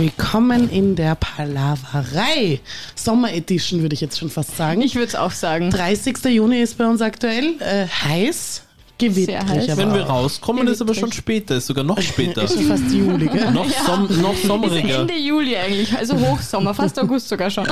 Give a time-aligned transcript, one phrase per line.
[0.00, 2.60] Willkommen in der Palaverei.
[2.94, 4.80] Sommer Edition würde ich jetzt schon fast sagen.
[4.80, 5.68] Ich würde es auch sagen.
[5.68, 6.24] 30.
[6.24, 8.62] Juni ist bei uns aktuell äh, heiß,
[8.96, 9.26] gewittrig.
[9.26, 9.76] Sehr heiß.
[9.76, 12.44] Wenn wir rauskommen, ist aber schon später, ist sogar noch später.
[12.44, 13.50] Ist schon fast Juli, gell?
[13.50, 15.00] noch, som noch Ist sommeriger.
[15.00, 17.66] Ende Juli eigentlich, also Hochsommer, fast August sogar schon.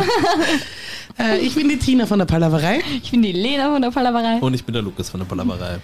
[1.19, 2.81] Äh, ich bin die Tina von der Palaverei.
[3.03, 4.37] Ich bin die Lena von der Palaverei.
[4.39, 5.79] Und ich bin der Lukas von der Palaverei.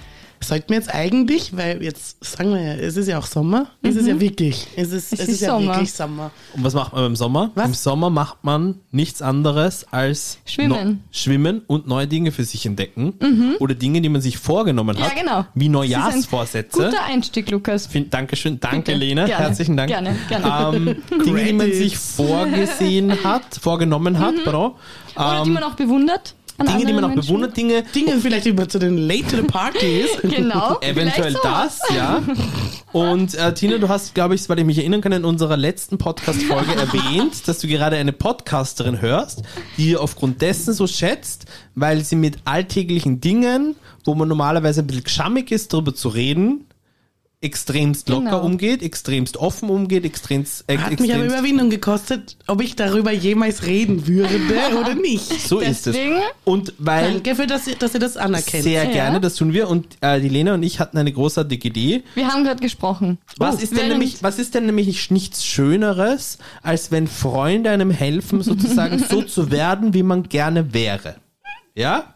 [0.46, 3.96] Sollten wir jetzt eigentlich, weil jetzt sagen wir ja, es ist ja auch Sommer, es
[3.96, 5.72] ist ja wirklich, es ist, es Es ist, ist ja Sommer.
[5.74, 6.30] wirklich Sommer.
[6.54, 7.50] Und was macht man beim Sommer?
[7.54, 7.66] Was?
[7.66, 10.90] Im Sommer macht man nichts anderes als Schwimmen.
[10.90, 13.14] no- schwimmen und neue Dinge für sich entdecken.
[13.60, 15.16] Oder Dinge, die man sich vorgenommen Ja, hat.
[15.16, 15.46] genau.
[15.54, 16.84] Wie Das ist Neujahrsvorsätze.
[16.86, 17.86] ein Guter Einstieg, Lukas.
[17.86, 18.98] Find, Dankeschön, danke Bitte.
[18.98, 19.44] Lena, Gerne.
[19.46, 19.88] herzlichen Dank.
[19.88, 20.76] Gerne, gerne.
[20.76, 24.72] Ähm, Dinge, die man sich vorgesehen hat, vorgenommen hat, pardon.
[25.16, 26.34] Oder die Ähm, man auch bewundert.
[26.58, 27.26] An Dinge, die man auch Menschen.
[27.26, 30.20] bewundert, Dinge, Dinge vielleicht, wie man zu den Late to the Party ist.
[30.34, 30.78] Genau.
[30.80, 32.22] Eventuell das, ja.
[32.92, 35.98] Und äh, Tina, du hast, glaube ich, soweit ich mich erinnern kann, in unserer letzten
[35.98, 39.42] Podcast-Folge erwähnt, dass du gerade eine Podcasterin hörst,
[39.76, 44.86] die ihr aufgrund dessen so schätzt, weil sie mit alltäglichen Dingen, wo man normalerweise ein
[44.86, 46.66] bisschen geschammig ist, darüber zu reden,
[47.44, 48.44] extremst locker Genau.
[48.44, 53.12] umgeht, extremst offen umgeht, extremst, äh, Hat mich aber extremst Überwindung gekostet, ob ich darüber
[53.12, 54.40] jemals reden würde
[54.80, 55.46] oder nicht.
[55.48, 55.94] so ist es.
[55.94, 56.14] Deswegen-
[56.44, 58.64] Und weil Danke für, dass ihr, dass ihr das anerkennt.
[58.64, 58.90] sehr Ja.
[58.90, 59.68] gerne, das tun wir.
[59.68, 62.02] Und äh, die Lena und ich hatten eine großartige Idee.
[62.14, 63.18] Wir haben gerade gesprochen.
[63.38, 67.70] Was Oh, ist denn nämlich, was ist denn nämlich nicht- nichts Schöneres, als wenn Freunde
[67.70, 71.16] einem helfen, sozusagen so zu werden, wie man gerne wäre?
[71.76, 72.14] Ja?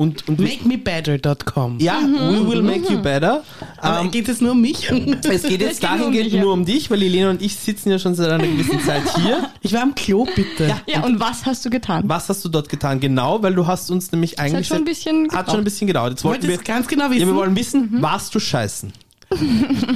[0.00, 1.80] Und, und MakeMeBetter.com.
[1.80, 3.42] ja, we will make you better.
[3.78, 4.88] Aber Ähm, geht es nur um mich?
[4.88, 6.40] es geht Es jetzt geht nur um dahingehend dich, ja.
[6.40, 9.02] nur um dich, weil die Lena und ich sitzen ja schon seit einer gewissen Zeit
[9.16, 9.50] hier.
[9.60, 10.72] Ich war am Klo, bitte.
[10.86, 12.04] Ja, und was hast du getan?
[12.06, 13.00] Was hast du dort getan?
[13.00, 14.68] Genau, weil du hast uns nämlich eigentlich...
[14.68, 15.64] schon ein bisschen Hat schon ein gedauert.
[15.64, 16.10] bisschen gedauert.
[16.12, 17.26] Jetzt wollten wir, ganz genau ja, wissen?
[17.26, 18.92] wir wollen wissen, warst du scheißen?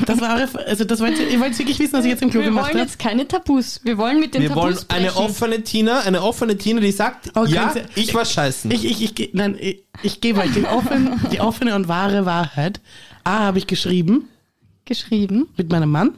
[0.06, 2.30] Das war eure, also das wollt ihr, ihr wollt wirklich wissen, was ich jetzt im
[2.30, 2.84] Klo Wir gemacht wollen habe?
[2.86, 3.80] jetzt keine Tabus.
[3.82, 5.22] Wir wollen mit den Wir wollen Tabus eine brechen.
[5.24, 8.70] offene Tina, eine offene Tina, die sagt, Oh, ja, du- ich war scheißen.
[8.70, 12.80] Ich, ich, ich, nein, ich, ich gebe euch die offene, die offene und wahre Wahrheit.
[13.24, 14.28] A, habe ich geschrieben
[14.84, 15.48] geschrieben.
[15.56, 16.14] mit meinem Mann.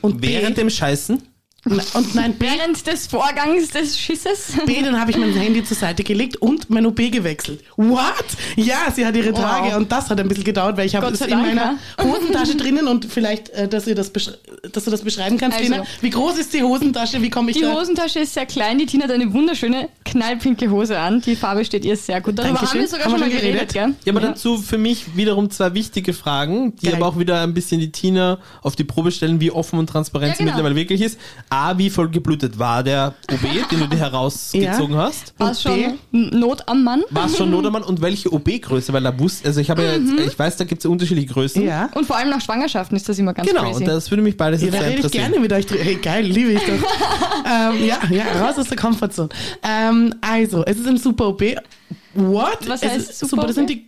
[0.00, 1.22] Und B, Während dem Scheißen?
[1.94, 4.52] Und nein, B, Während des Vorgangs des Schisses.
[4.66, 7.62] B, dann habe ich mein Handy zur Seite gelegt und mein OP gewechselt.
[7.76, 8.24] What?
[8.56, 9.40] Ja, sie hat ihre Wow.
[9.40, 12.56] Tage und das hat ein bisschen gedauert, weil ich habe es in Dank, meiner Hosentasche
[12.56, 15.72] drinnen und vielleicht, äh, dass, ihr das dass du das beschreiben kannst, Also.
[15.72, 15.84] Lena.
[16.00, 17.20] Wie groß ist die Hosentasche?
[17.20, 17.72] Wie komme ich Die da?
[17.74, 18.78] Hosentasche ist sehr klein.
[18.78, 21.20] Die Tina hat eine wunderschöne knallpinke Hose an.
[21.22, 22.38] Die Farbe steht ihr sehr gut.
[22.38, 22.68] Darüber Dankeschön.
[22.74, 23.72] haben wir sogar Haben schon mal geredet, geredet?
[23.72, 23.94] gell?
[24.04, 26.94] Ja, aber dazu für mich wiederum zwei wichtige Fragen, die Geil.
[26.94, 30.30] aber auch wieder ein bisschen die Tina auf die Probe stellen, wie offen und transparent
[30.32, 30.52] Ja, sie genau.
[30.56, 31.18] mittlerweile wirklich ist.
[31.56, 35.32] A, wie voll geblutet war der OB, den du dir herausgezogen hast?
[35.38, 35.98] War es schon?
[36.12, 37.02] Not am Mann?
[37.10, 38.92] War es schon Notermann und welche OB-Größe?
[38.92, 40.18] Weil da wusste, also ich habe ja Mhm.
[40.18, 41.64] jetzt, ich weiß, da gibt es ja unterschiedliche Größen.
[41.64, 41.88] Ja.
[41.94, 43.80] Und vor allem nach Schwangerschaften ist das immer ganz Genau, crazy.
[43.84, 45.24] und das würde mich beides Ja, sehr rede ich interessieren.
[45.30, 45.82] gerne mit euch drüber.
[45.82, 46.72] Hey, geil, liebe ich doch.
[47.46, 49.30] ähm, ja, ja, raus aus der Komfortzone.
[49.62, 51.42] Ähm, also, es ist ein Super OP.
[52.14, 52.58] What?
[52.68, 53.86] Was es heißt ist Super Das sind die,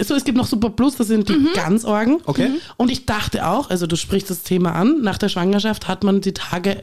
[0.00, 1.48] so, es gibt noch Super Plus, das sind die Mhm.
[1.54, 2.18] Ganzorgen.
[2.26, 2.50] Okay.
[2.76, 6.20] Und ich dachte auch, also du sprichst das Thema an, nach der Schwangerschaft hat man
[6.20, 6.82] die Tage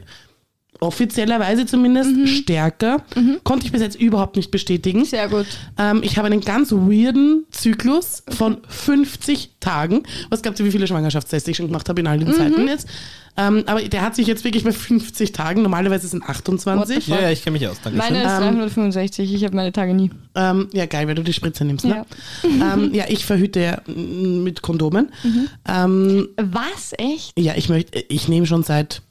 [0.80, 2.26] offiziellerweise zumindest Mhm.
[2.26, 3.02] stärker.
[3.44, 5.04] Konnte ich bis jetzt überhaupt nicht bestätigen.
[5.04, 5.46] Sehr gut.
[5.78, 10.02] Ähm, ich habe einen ganz weirden Zyklus von 50 Tagen.
[10.30, 12.34] Was glaubt ihr, wie viele Schwangerschaftstests ich schon gemacht habe in all den Mhm.
[12.34, 12.88] Zeiten jetzt?
[13.36, 15.62] Ähm, aber der hat sich jetzt wirklich bei 50 Tagen.
[15.62, 17.08] Normalerweise sind 28.
[17.08, 19.34] Ja, ja, ich kenne mich aus, danke Meine ist Ähm, 365.
[19.34, 20.10] Ich habe meine Tage nie.
[20.36, 21.84] Ähm, ja, geil, weil du die Spritze nimmst.
[21.84, 22.04] Ne?
[22.44, 22.74] Ja.
[22.74, 25.10] ähm, ja, ich verhüte ja mm, mit Kondomen.
[25.24, 25.48] Mhm.
[25.68, 26.92] Ähm, Was?
[26.98, 27.38] Echt?
[27.38, 29.02] ja, ich möchte, ich nehme schon seit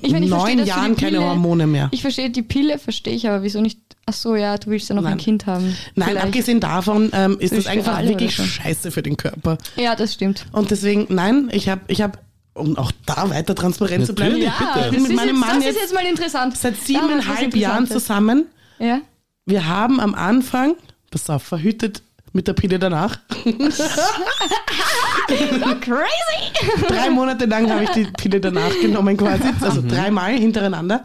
[0.00, 1.88] Ich meine, ich neun Jahren die keine Pille- Hormone mehr.
[1.92, 3.78] Ich verstehe die Pille, verstehe ich, aber wieso nicht?
[4.08, 5.14] Ach so, ja, du willst ja noch Nein.
[5.14, 5.76] ein Kind haben.
[5.96, 6.26] Nein, Vielleicht.
[6.26, 8.44] abgesehen davon ähm, ist das einfach wirklich so.
[8.44, 9.58] scheiße für den Körper.
[9.76, 10.46] Ja, das stimmt.
[10.52, 12.16] Und deswegen, nein, ich habe, ich habe,
[12.56, 14.86] um auch da weiter transparent zu bleiben, Natürlich.
[14.86, 16.56] ich bin mit meinem ist Mann jetzt, das jetzt ist jetzt mal interessant.
[16.56, 18.46] seit siebeneinhalb Jahren zusammen.
[18.78, 19.00] Ja?
[19.44, 20.74] Wir haben am Anfang,
[21.10, 22.02] pass auf, verhütet
[22.32, 23.18] mit der Pille danach.
[25.80, 26.86] Crazy!
[26.88, 31.02] drei Monate lang habe ich die Pille danach genommen quasi, also dreimal hintereinander.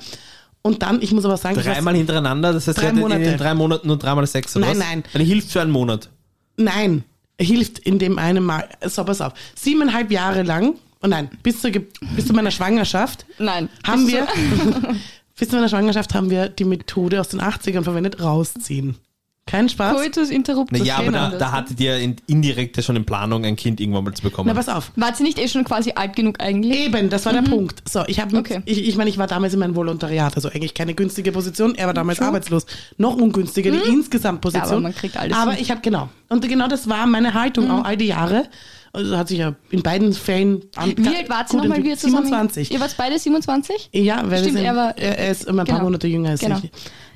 [0.64, 3.22] Und dann, ich muss aber sagen, Dreimal hintereinander, das heißt, Drei in Monate.
[3.24, 4.86] den drei Monaten nur dreimal Sex, oder Nein, was?
[4.88, 5.04] nein.
[5.14, 6.10] Eine hilft für einen Monat.
[6.58, 7.04] nein,
[7.40, 8.68] hilft in dem einen Mal.
[8.86, 13.26] So, pass auf, siebeneinhalb Jahre lang, oh nein, bis, zur, Ge- bis zu meiner Schwangerschaft
[13.40, 13.70] Nein.
[13.86, 14.28] haben wir,
[15.40, 18.96] bis zu meiner Schwangerschaft haben wir die Methode aus den 80ern verwendet, rausziehen.
[19.48, 19.96] Kein Spaß?
[19.98, 20.78] Coitus interruptus.
[20.80, 24.04] Naja, aber da, da hattet ihr in, indirekt ja schon in Planung, ein Kind irgendwann
[24.04, 24.48] mal zu bekommen.
[24.48, 24.92] Na, pass auf.
[24.96, 26.78] Wart sie nicht eh schon quasi alt genug eigentlich?
[26.86, 27.82] Eben, das war der Punkt.
[27.90, 28.62] So, ich habe, Okay.
[28.66, 31.74] ich, ich meine, ich war damals in meinem Volontariat, also eigentlich keine günstige Position.
[31.74, 32.28] Er war damals True.
[32.28, 34.68] arbeitslos, noch ungünstiger die insgesamt Position.
[34.68, 35.62] Ja, aber man kriegt alles Aber hin.
[35.64, 38.46] ich habe genau und genau das war meine Haltung auch all die Jahre.
[38.94, 42.26] Also hat sich ja in beiden Fällen an, Wie alt wart ihr nochmal wieder zusammen?
[42.26, 42.72] 27.
[42.72, 43.90] Ihr wart beide 27?
[43.94, 45.86] Ja, weil Stimmt, sind, er war- er, ist immer ein paar genau.
[45.86, 46.60] Monate jünger als Genau.
[46.62, 46.72] ich.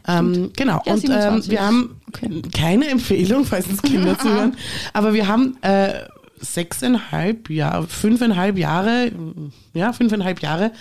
[0.07, 0.81] Ähm, genau.
[0.86, 1.07] Ja, und ähm,
[1.42, 1.51] 27.
[1.51, 2.42] wir haben Okay.
[2.57, 4.56] keine Empfehlung, falls uns Kinder zuhören,
[4.94, 5.94] aber wir haben äh,
[6.39, 9.12] sechseinhalb Jahre, fünfeinhalb Jahre,
[9.74, 10.72] ja, fünfeinhalb Jahre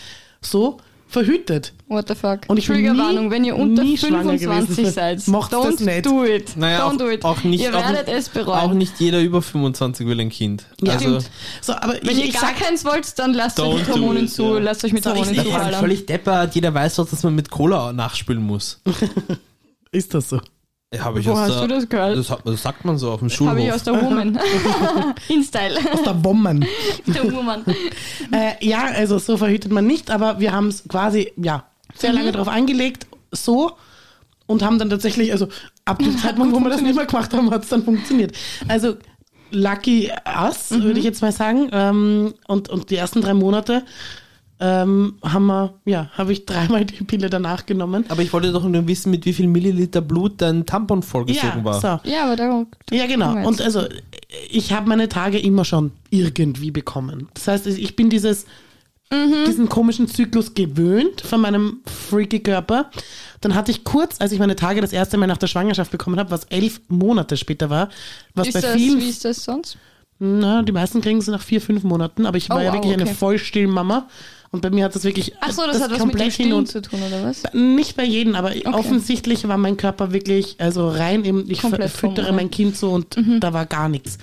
[0.40, 0.78] so
[1.14, 1.72] verhütet.
[1.88, 2.40] What the fuck?
[2.48, 4.92] Und ich Triggerwarnung, wenn ihr unter nie schwanger 25 gewesen.
[4.92, 6.04] seid, Macht's das don't nicht.
[6.06, 6.56] do it.
[6.56, 7.24] Naja, don't auch, do it.
[7.24, 8.58] auch nicht, ihr auch, werdet nicht- es bereuen.
[8.60, 10.66] auch nicht jeder über 25 will ein Kind.
[10.82, 10.92] Ja.
[10.94, 11.30] also, Stimmt.
[11.62, 14.24] So, aber Wenn ich, ihr ich gar sag, keins wollt, dann lasst euch mit Hormonen
[14.24, 14.58] it, zu, ja.
[14.60, 16.54] lasst euch mit So, Hormonen ich- das ist völlig deppert.
[16.54, 18.80] Jeder weiß doch, dass man mit Cola nachspülen muss.
[19.92, 20.40] ist das so?
[20.94, 22.16] Ja, hab ich Wo aus hast der, du das gehört?
[22.16, 23.74] Das, das sagt man so auf dem Habe ich Schulhof.
[23.74, 24.38] aus der Woman.
[25.28, 25.76] In-Style.
[25.92, 26.64] Aus der Bomben.
[27.06, 27.64] Der Woman.
[28.32, 31.64] Äh, ja, also so verhütet man nicht, aber wir haben es quasi, ja,
[31.94, 33.72] sehr lange drauf angelegt, so,
[34.46, 35.48] und haben dann tatsächlich, also
[35.84, 38.34] ab dem Zeitpunkt, wo wir das nicht mehr gemacht haben, hat es dann funktioniert.
[38.68, 38.96] Also
[39.50, 41.68] lucky us, würde ich jetzt mal sagen.
[41.72, 43.84] Ähm, und, und die ersten drei Monate
[44.66, 48.06] ähm, haben wir, ja, habe ich dreimal die Pille danach genommen.
[48.08, 51.64] Aber ich wollte doch nur wissen, mit wie viel Milliliter Blut dein Tampon vollgesogen Ja,
[51.64, 51.80] war.
[51.80, 52.08] so.
[52.10, 52.66] Ja, aber da.
[52.90, 53.46] Ja, genau.
[53.46, 53.82] Und also,
[54.50, 57.28] ich habe meine Tage immer schon irgendwie bekommen.
[57.34, 58.46] Das heißt, ich bin dieses,
[59.46, 62.90] diesen komischen Zyklus gewöhnt von meinem freaky Körper.
[63.42, 66.18] Dann hatte ich kurz, als ich meine Tage das erste Mal nach der Schwangerschaft bekommen
[66.18, 67.90] habe, was elf Monate später war,
[68.34, 69.76] was Ist bei das, vielen, wie ist das sonst?
[70.20, 72.74] na, die meisten kriegen es nach vier, fünf Monaten, aber ich war Oh, ja wow,
[72.76, 73.14] wirklich eine okay.
[73.14, 74.08] Vollstillmama.
[74.54, 76.68] Und bei mir hat das wirklich Ach so, das, hat was mit dem Stillen und
[76.68, 77.42] zu tun, oder was?
[77.52, 81.96] nicht bei jedem, aber offensichtlich war mein Körper wirklich, also rein im, ich Komplett fü-
[82.08, 84.18] füttere mein Kind so und da war gar nichts.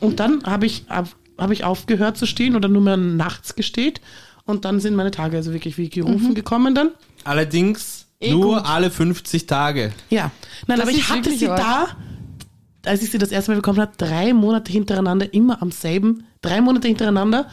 [0.00, 4.00] Und dann habe ich, hab, hab ich aufgehört zu stehen oder nur mehr nachts gestillt
[4.46, 6.90] und dann sind meine Tage also wirklich wie gerufen gekommen dann.
[7.24, 8.64] Allerdings Eh nur gut.
[8.66, 9.92] alle 50 Tage.
[10.10, 10.30] Ja,
[10.66, 11.88] nein, Das aber ich hatte sie da,
[12.86, 16.60] als ich sie das erste Mal bekommen habe, drei Monate hintereinander, immer am selben, drei
[16.62, 17.48] Monate hintereinander,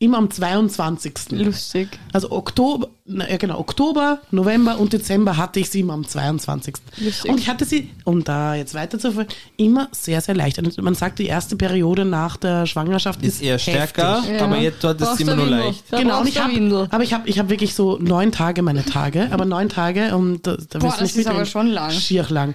[0.00, 1.14] immer am 22.
[1.32, 1.88] Lustig.
[2.12, 6.74] Also Oktober, na, ja genau, Oktober, November und Dezember hatte ich sie immer am 22.
[6.98, 7.30] Lustig.
[7.30, 10.58] Und ich hatte sie, um da jetzt weiterzuführen, immer sehr, sehr leicht.
[10.58, 14.36] Und man sagt, die erste Periode nach der Schwangerschaft ist, Ist eher stärker, heftig.
[14.38, 14.44] Ja.
[14.44, 15.60] aber jetzt dort ist es immer nur Windel.
[15.60, 15.84] leicht.
[15.90, 16.50] Da Genau, ich hab,
[16.92, 20.46] aber ich habe ich hab wirklich so neun Tage meine Tage, aber neun Tage und
[20.46, 21.90] da, da Boah, das nicht ist aber schon lang.
[21.90, 22.54] Schier lang.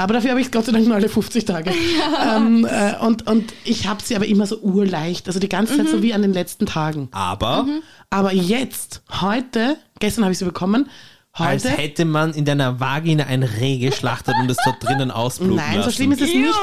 [0.00, 1.70] Aber dafür habe ich Gott sei Dank nur alle 50 Tage.
[2.34, 5.86] ähm, äh, und, und ich habe sie aber immer so urleicht, also die ganze Zeit
[5.86, 5.90] Mhm.
[5.90, 7.08] so wie an den letzten Tagen.
[7.12, 7.66] Aber
[8.08, 10.88] Aber jetzt, heute, gestern habe ich sie bekommen,
[11.32, 11.76] als heute.
[11.76, 15.90] hätte man in deiner Vagina ein Reh geschlachtet und es dort drinnen ausbluten Nein, lassen.
[15.90, 16.54] so schlimm ist es nicht.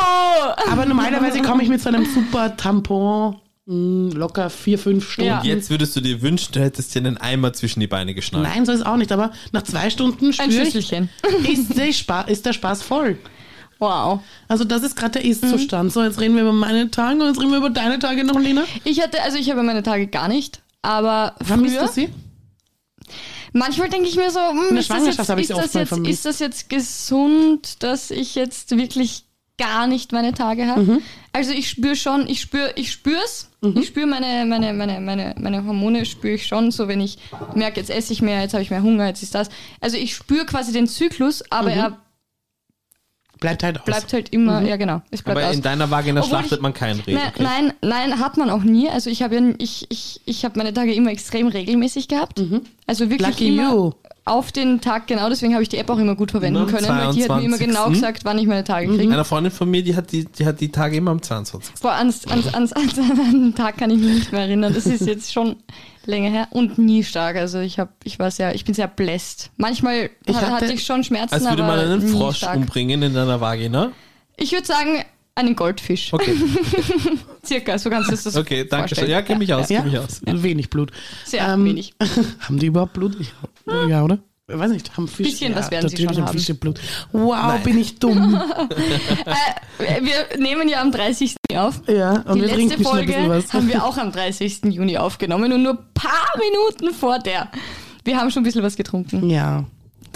[0.72, 3.38] Aber normalerweise komme ich mit so einem super Tampon
[3.68, 5.30] locker vier, fünf Stunden.
[5.30, 5.44] Ja.
[5.44, 8.48] Jetzt würdest du dir wünschen, du hättest dir einen Eimer zwischen die Beine geschnallt.
[8.48, 9.12] Nein, so ist es auch nicht.
[9.12, 11.10] Aber nach zwei Stunden Ein spüre ich, Schüsselchen.
[11.52, 13.18] ist der, Spaß, ist der Spaß voll.
[13.80, 14.22] Wow.
[14.48, 15.92] Also das ist gerade der Ist-Zustand.
[15.92, 18.40] So, jetzt reden wir über meine Tage und jetzt reden wir über deine Tage noch,
[18.40, 18.64] Lena.
[18.86, 22.10] Ich hatte, also ich habe meine Tage gar nicht, aber Vermisst früher, du sie?
[23.54, 28.12] manchmal denke ich mir so, hm, das jetzt, das jetzt, ist das jetzt gesund, dass
[28.12, 29.27] ich jetzt wirklich
[29.58, 30.82] gar nicht meine Tage habe?
[30.84, 31.02] Mhm.
[31.34, 35.66] Also ich spüre schon, ich spüre, ich spür's, ich spüre meine, meine, meine, meine, meine
[35.66, 37.18] Hormone spüre ich schon, so wenn ich
[37.56, 39.50] merke, jetzt esse ich mehr, jetzt habe ich mehr Hunger, jetzt ist das.
[39.82, 41.78] Also ich spüre quasi den Zyklus, aber Mhm.
[41.78, 41.98] er
[43.40, 43.86] Bleibt halt aus.
[43.86, 44.68] bleibt halt immer, Mhm.
[44.68, 45.56] ja genau, es bleibt Aber aus.
[45.56, 47.14] in deiner Vagina Obwohl schlachtet ich- man kein Reh.
[47.14, 47.44] Nein, okay?
[47.44, 48.90] nein, nein, hat man auch nie.
[48.90, 52.42] Also ich habe ja, ich, ich, ich habe meine Tage immer extrem regelmäßig gehabt.
[52.88, 53.92] Also wirklich Lucky immer you.
[54.28, 55.30] Auf den Tag genau.
[55.30, 57.46] Deswegen habe ich die App auch immer gut verwenden Immer können, weil die hat mir
[57.46, 57.60] immer 22..
[57.60, 59.12] genau gesagt, wann ich meine Tage kriege.
[59.14, 61.76] Eine Freundin von mir, die hat die, die hat die Tage immer am 22.
[61.82, 64.74] Boah, ans, ans, ans, ans, an den Tag kann ich mich nicht mehr erinnern.
[64.74, 65.56] Das ist jetzt schon
[66.06, 67.36] länger her und nie stark.
[67.36, 69.52] Also ich habe, ich war sehr, ich bin sehr bläst.
[69.58, 72.56] Manchmal Ich ha- hatte, hatte- ich schon Schmerzen, Als würde man einen Frosch stark.
[72.58, 73.92] umbringen in deiner Vagina.
[74.38, 75.04] Ich würde sagen
[75.38, 76.14] einen Goldfisch.
[76.14, 76.36] Okay,
[77.46, 79.10] Circa, so kannst du es das okay, danke schön.
[79.10, 80.22] Ja, kenn mich aus, Ja, kenn mich aus.
[80.26, 80.92] wenig Blut.
[81.26, 81.94] Sehr wenig.
[82.40, 83.18] Haben die überhaupt Blut?
[83.66, 84.20] Ja, ja oder?
[84.50, 85.32] Ich weiß nicht, haben Fische.
[85.32, 86.38] Bisschen ja, was werden sie natürlich schon haben.
[86.38, 86.80] Fische Blut.
[87.12, 88.42] Wow, bin ich dumm.
[89.80, 91.36] Äh, wir nehmen ja am 30.
[91.56, 91.82] auf.
[91.88, 94.62] ja, und Die wir letzte Folge haben wir auch am 30.
[94.64, 97.52] Juni aufgenommen und nur ein paar Minuten vor der.
[98.04, 99.30] Wir haben schon ein bisschen was getrunken.
[99.30, 99.66] Ja,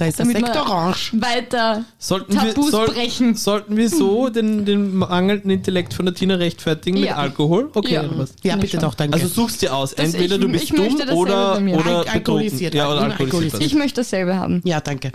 [0.01, 1.11] da ist der Damit Sekt wir orange.
[1.13, 3.35] weiter Sollten Tabus wir, soll, brechen.
[3.35, 7.17] sollten wir so den, den mangelnden Intellekt von der Tina rechtfertigen mit Ja.
[7.17, 7.69] Alkohol?
[7.73, 8.03] Okay, Ja.
[8.03, 8.33] oder was?
[8.41, 9.13] Ja, bitte doch, danke.
[9.13, 9.93] Also suchst dir aus.
[9.93, 12.71] Das- Entweder ich- du bist ich dumm oder, oder Al- alkoholisiert.
[12.73, 12.77] betrunken.
[12.77, 13.63] Ja, oder alkoholisiert.
[13.63, 14.61] Ich möchte dasselbe haben.
[14.65, 15.11] ja, danke.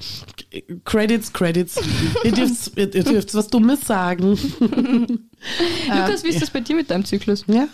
[0.84, 1.76] Credits, Credits.
[2.22, 4.38] ihr, dürft, ihr, ihr dürft was Dummes sagen.
[5.88, 7.44] Lukas, wie ist das bei dir mit deinem Zyklus?
[7.48, 7.66] Ja.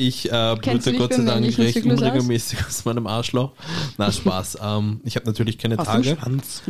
[0.00, 2.00] Ich äh, blute Gott sei Dank recht Zyklus aus?
[2.00, 3.52] unregelmäßig aus meinem Arschloch.
[3.98, 4.56] Na, Spaß.
[4.64, 6.16] ähm, ich habe natürlich keine Aus Tage.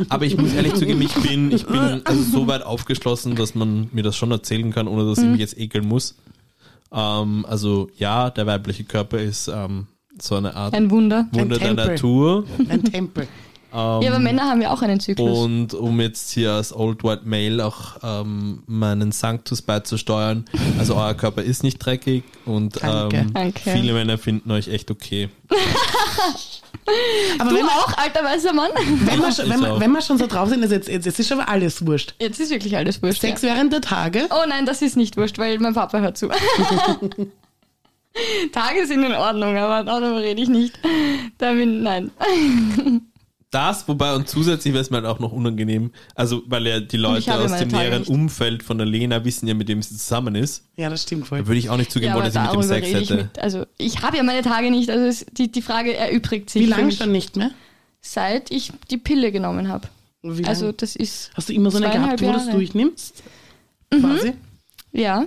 [0.09, 3.87] Aber ich muss ehrlich zugeben, ich bin, ich bin also so weit aufgeschlossen, dass man
[3.93, 5.31] mir das schon erzählen kann, ohne dass ich Mhm.
[5.31, 6.15] mich jetzt ekeln muss.
[6.93, 9.87] Ähm, also ja, der weibliche Körper ist ähm,
[10.21, 11.27] so eine Art Ein Wunder.
[11.31, 11.87] Wunder der Tempel.
[11.87, 12.43] Natur.
[12.67, 13.27] Ein Tempel.
[13.73, 15.39] Ähm, Ja, aber Männer haben ja auch einen Zyklus.
[15.39, 20.45] und um jetzt hier als Old White Male auch ähm, meinen Sanctus beizusteuern,
[20.77, 23.17] also euer Körper ist nicht dreckig und Danke.
[23.17, 23.61] ähm, Danke.
[23.71, 25.29] viele Männer finden euch echt okay.
[27.39, 28.71] Aber du wenn wir, auch, alter weißer Mann?
[28.75, 31.19] wenn, wir schon, wenn, wir, wenn wir schon so drauf sind, ist jetzt, jetzt, jetzt
[31.19, 32.15] ist schon alles wurscht.
[32.19, 33.21] Jetzt ist wirklich alles wurscht.
[33.21, 33.53] Sex Ja.
[33.55, 34.27] während der Tage.
[34.31, 36.29] Oh nein, das ist nicht wurscht, weil mein Papa hört zu.
[38.51, 40.77] Tage sind in Ordnung, aber darüber rede ich nicht.
[41.37, 42.09] Da bin, nein.
[43.51, 46.95] Das, wobei und zusätzlich wäre es mir halt auch noch unangenehm, also weil ja die
[46.95, 48.09] Leute aus dem näheren nicht.
[48.09, 50.63] Umfeld von der Lena wissen ja, mit dem sie zusammen ist.
[50.77, 51.39] Ja, das stimmt voll.
[51.39, 53.15] Da würde ich auch nicht zugeben Ja, wollen, dass ich mit dem Sex hätte.
[53.17, 53.39] mit.
[53.39, 56.61] Also ich habe ja meine Tage nicht, also es, die, die Frage erübrigt sich.
[56.61, 57.51] Wie lange schon nicht mehr?
[57.99, 59.89] Seit ich die Pille genommen habe.
[60.23, 63.21] Wie Also das ist, Hast du immer so eine gehabt, wo du durchnimmst?
[63.89, 64.33] Quasi?
[64.93, 65.25] ja.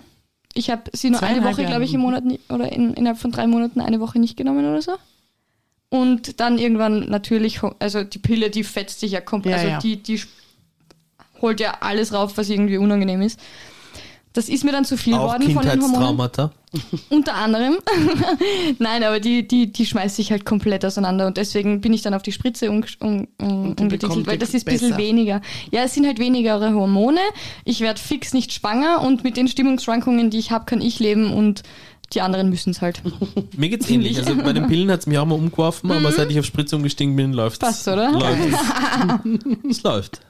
[0.57, 3.49] Ich habe sie nur eine Woche, glaube ich, im Monat oder in, innerhalb von drei
[3.49, 4.93] Monaten eine Woche nicht genommen oder so.
[5.95, 9.79] Und dann irgendwann natürlich, also die Pille, die fetzt sich ja komplett, Ja, also ja.
[9.79, 10.21] die, die
[11.41, 13.39] holt ja alles rauf, was irgendwie unangenehm ist.
[14.33, 16.51] Das ist mir dann zu viel geworden von den Hormonen.
[17.11, 17.77] Unter anderem.
[18.81, 22.15] Nein, aber die, die, die schmeißt sich halt komplett auseinander und deswegen bin ich dann
[22.15, 25.43] auf die Spritze um, um, um, umgedickelt, weil das ist ein bisschen weniger.
[25.71, 27.21] Ja, es sind halt weniger Hormone.
[27.65, 31.33] Ich werde fix nicht schwanger und mit den Stimmungsschwankungen, die ich habe, kann ich leben
[31.33, 31.63] und
[32.15, 33.03] die anderen müssen es halt.
[33.57, 34.19] Mir geht's ähnlich.
[34.19, 36.77] Also bei den Pillen hat es mich auch mal umgeworfen, aber seit ich auf Spritze
[36.77, 37.61] umgestiegen bin, läuft's.
[37.61, 37.67] Mhm.
[37.67, 38.13] Passt, oder?
[38.19, 38.39] Läuft.
[39.71, 40.21] es läuft.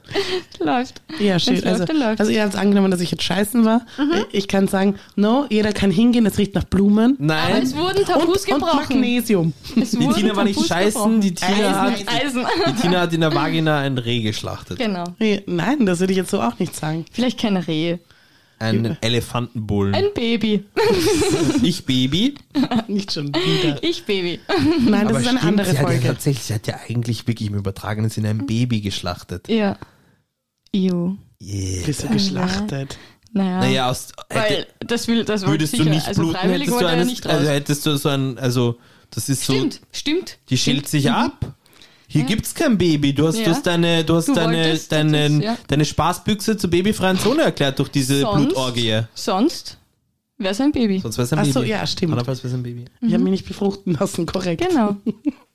[0.59, 1.01] Läuft.
[1.19, 1.55] Ja, schön.
[1.55, 2.19] läuft, Also, dann läuft's.
[2.19, 3.81] also ihr habt angenommen, dass ich jetzt scheißen war.
[3.97, 4.25] Mhm.
[4.31, 7.15] Ich kann sagen, no, jeder kann hingehen, es riecht nach Blumen.
[7.15, 8.77] Aber Nein, es wurden Und, Tabus und gebrochen.
[8.99, 9.53] Magnesium.
[9.79, 11.21] Es die Tina war nicht Tabus scheißen, gebrochen.
[11.21, 12.45] die Tina, Eisen, hat, Eisen.
[12.67, 14.77] die Tina hat in der Vagina ein Reh geschlachtet.
[14.79, 15.03] Genau.
[15.19, 17.05] Nee, Nein, das würde ich jetzt so auch nicht sagen.
[17.11, 17.97] Vielleicht kein Reh.
[18.59, 19.93] Einen Elefantenbullen.
[19.95, 20.65] Ein Baby.
[21.63, 22.35] Ich Baby.
[22.87, 23.81] Nicht schon wieder.
[23.83, 24.39] Ich Baby.
[24.87, 26.07] Nein, das ist eine stimmt, andere sie hat ja Folge.
[26.07, 29.47] tatsächlich, sie hat ja eigentlich wirklich im übertragenen Sinne ein Baby geschlachtet.
[29.49, 29.77] Ja.
[30.73, 31.15] Ew.
[31.41, 31.85] Yeah.
[31.85, 32.97] Bist du geschlachtet?
[33.33, 33.59] Naja.
[33.59, 35.83] Naja, aus, Weil hätte, das will, das würdest sicher.
[35.83, 37.33] du nicht also bluten, freiwillig hättest du eines, nicht raus.
[37.33, 38.79] also hättest du so ein, also
[39.11, 40.37] das ist so, stimmt, stimmt.
[40.49, 41.53] die schält sich ab.
[42.07, 42.27] Hier Ja.
[42.27, 43.13] gibt's kein Baby.
[43.13, 43.45] Du hast, Ja.
[43.45, 45.57] du hast deine, du hast Du deine, wolltest, deine, das ist- ja.
[45.67, 48.45] deine Spaßbüchse zur babyfreien Zone erklärt durch diese Sonst?
[48.45, 49.01] Blutorgie.
[49.13, 49.77] Sonst
[50.37, 50.99] wäre es ein Baby.
[50.99, 51.53] Sonst wäre es ein Ach Baby.
[51.53, 52.13] so, ja, stimmt.
[52.13, 52.85] Andererseits wäre es ein Baby.
[53.01, 54.67] Ich habe mich nicht befruchten lassen, korrekt.
[54.67, 54.95] Genau.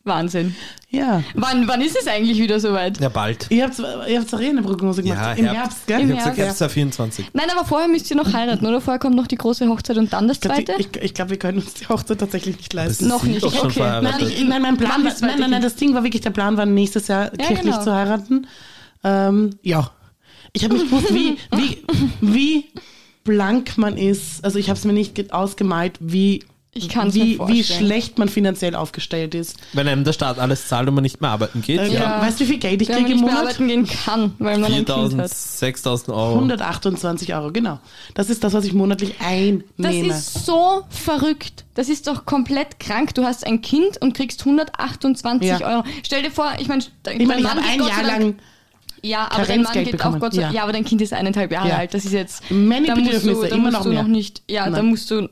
[0.04, 0.56] Wahnsinn.
[0.88, 1.22] Ja.
[1.34, 2.98] Wann, wann ist es eigentlich wieder soweit?
[3.00, 3.46] Ja, bald.
[3.50, 5.20] Ihr habt, ihr habt doch eh eine Prognose gemacht.
[5.20, 5.86] Ja, Im Herbst.
[5.86, 6.00] Gell?
[6.00, 6.38] Im Ich Herbst.
[6.60, 7.26] Herbst 24.
[7.34, 8.80] Nein, aber vorher müsst ihr noch heiraten, oder?
[8.80, 10.80] Vorher kommt noch die große Hochzeit und dann das Ich glaube, zweite?
[10.80, 13.08] ich, ich glaub, wir können uns die Hochzeit tatsächlich nicht leisten.
[13.08, 13.44] Noch nicht.
[13.44, 13.70] Okay.
[13.70, 14.20] verheiratet.
[14.20, 16.56] Nein, ich, nein, mein Plan war, nein, nein, nein, das Ding war wirklich, der Plan
[16.56, 17.84] war nächstes Jahr kirchlich genau.
[17.84, 18.46] zu heiraten.
[19.04, 19.90] Ähm, ja.
[20.54, 21.84] Ich habe nicht gewusst, wie, wie,
[22.22, 22.64] wie
[23.22, 24.42] blank man ist.
[24.44, 28.28] Also ich habe es mir nicht ge- ausgemalt, wie, Ich kann's wie, wie schlecht man
[28.28, 29.56] finanziell aufgestellt ist.
[29.72, 32.20] Wenn einem der Staat alles zahlt und man nicht mehr arbeiten geht, Äh, ja.
[32.22, 33.54] Weißt du, wie viel Geld ich Wenn man kriege im nicht mehr Monat?
[33.56, 35.30] arbeiten gehen kann, weil man ein Kind 4000, hat.
[35.34, 36.34] 6000 Euro.
[36.34, 37.80] 128 Euro, genau.
[38.14, 40.14] Das ist das, was ich monatlich Das einnehme.
[40.14, 41.64] ist so verrückt.
[41.74, 43.14] Das ist doch komplett krank.
[43.16, 45.60] Du hast ein Kind und kriegst 128 Ja.
[45.60, 45.84] Euro.
[46.04, 48.34] Stell dir vor, ich meine, ich meine, ich habe ein Jahr lang
[49.02, 50.50] Ja, aber dein Mann geht auch Gott sei ja.
[50.52, 50.62] ja.
[50.62, 51.76] aber dein Kind ist eineinhalb Jahre Ja.
[51.78, 51.94] alt.
[51.94, 52.48] Das ist jetzt.
[52.48, 54.02] Many da musst du, Bedürfnisse, da immer musst noch du mehr.
[54.02, 54.42] noch nicht.
[54.48, 54.86] Ja, da Nein.
[54.86, 55.28] musst du,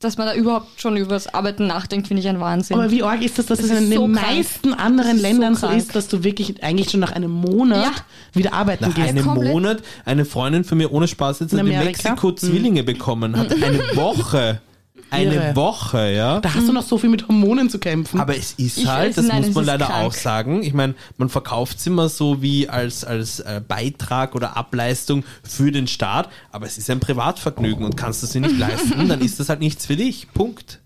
[0.00, 2.74] dass man da überhaupt schon über das Arbeiten nachdenkt, finde ich ein Wahnsinn.
[2.78, 4.14] Aber wie arg ist das, dass Das es in ist den so krank.
[4.36, 5.78] meisten anderen so Ländern so, krank.
[5.78, 7.92] ist, dass du wirklich eigentlich schon nach einem Monat Ja.
[8.32, 9.08] wieder arbeiten Nach gehst.
[9.10, 9.52] einem komplett.
[9.52, 11.84] Monat, eine Freundin von mir ohne Spaß jetzt In hat in?
[11.84, 14.60] Mexiko Zwillinge bekommen, hat eine Woche.
[15.10, 15.56] Eine Irre.
[15.56, 16.40] Woche, ja.
[16.40, 18.20] Da hast du noch so viel mit Hormonen zu kämpfen.
[18.20, 20.04] Aber es ist Ich halt, weiß, das nein, muss man leider krank.
[20.06, 20.62] auch sagen.
[20.62, 25.72] Ich meine, man verkauft es immer so wie als, als äh, Beitrag oder Ableistung für
[25.72, 29.20] den Staat, aber es ist ein Privatvergnügen und kannst du es dir nicht leisten, dann
[29.20, 30.28] ist das halt nichts für dich.
[30.32, 30.80] Punkt.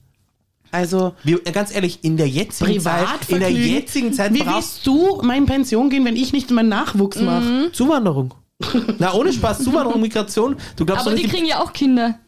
[0.71, 4.87] also Wir, äh, ganz ehrlich, in der jetzigen Zeit, in der jetzigen Zeit Wie brauchst
[4.87, 7.25] willst du in Pension gehen, wenn ich nicht meinen Nachwuchs Mhm.
[7.26, 7.62] mache?
[7.66, 8.35] du Zuwanderung.
[8.99, 10.57] Na, ohne Spaß, Zuwanderung, Migration.
[10.76, 12.19] Du glaubst aber doch nicht, die- kriegen ja auch Kinder.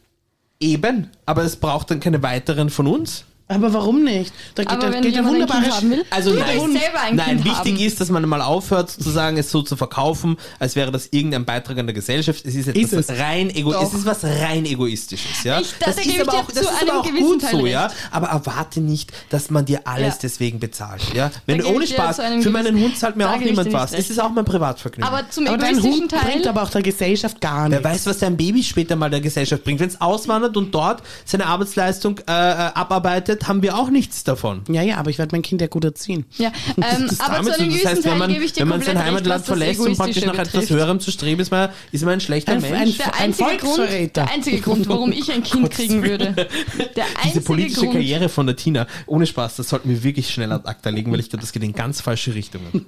[0.59, 3.25] Eben, aber es braucht dann keine weiteren von uns.
[3.49, 4.33] Aber warum nicht?
[4.55, 6.43] Da geht, Aber da wenn geht ja jemand ein wunderbare Kind haben will, Also nein,
[6.59, 7.85] willst selber ein nein Kind wichtig haben.
[7.87, 11.77] ist, dass man mal aufhört, sozusagen es so zu verkaufen, als wäre das irgendein Beitrag
[11.77, 12.45] an der Gesellschaft.
[12.45, 13.19] Es ist etwas Ist es.
[13.19, 13.83] rein ego Doch.
[13.83, 15.61] es ist was rein egoistisches, ja.
[15.61, 17.51] Ich- da- da gebe ich aber auch, zu das ist einem aber auch gut Teil
[17.51, 17.85] so, ja.
[17.85, 17.95] recht.
[18.11, 20.19] Aber erwarte nicht, dass man dir alles Ja.
[20.23, 21.31] deswegen bezahlt, ja.
[21.45, 23.93] Wenn Da ohne Spaß für meinen Hund zahlt mir auch niemand was.
[23.93, 25.07] Es ist auch mein Privatvergnügen.
[25.09, 26.31] Aber zum Aber dein egoistischen Hund Teil.
[26.31, 27.83] bringt aber auch der Gesellschaft gar Wer nichts.
[27.85, 29.79] weiß, was dein Baby später mal der Gesellschaft bringt.
[29.79, 34.23] Wenn es auswandert und dort seine Arbeitsleistung äh, äh, abarbeitet, arbeitet, haben wir auch nichts
[34.23, 34.61] davon.
[34.69, 36.25] Ja, ja, aber ich werde mein Kind ja gut erziehen.
[36.37, 37.77] Ja, ähm, Das aber zu einem so.
[37.77, 39.79] das heißt, wenn Teil man, gebe ich dir wenn man sein recht, Heimatland das verlässt
[39.79, 40.69] und praktisch nach etwas betrifft.
[40.71, 42.75] Höherem zu streben, ist man, ist man ein schlechter Ein- Mensch.
[42.75, 44.23] ein- Der Ein einzige, Grund, Volksverräter.
[44.25, 46.33] der einzige Grund, warum ich ein Kind kriegen würde.
[46.33, 46.47] Der
[46.95, 47.93] Diese einzige politische Grund.
[47.93, 51.19] Karriere von der Tina, ohne Spaß, das sollten wir wirklich schnell ad acta legen, weil
[51.19, 52.85] ich glaube, das geht in ganz falsche Richtungen.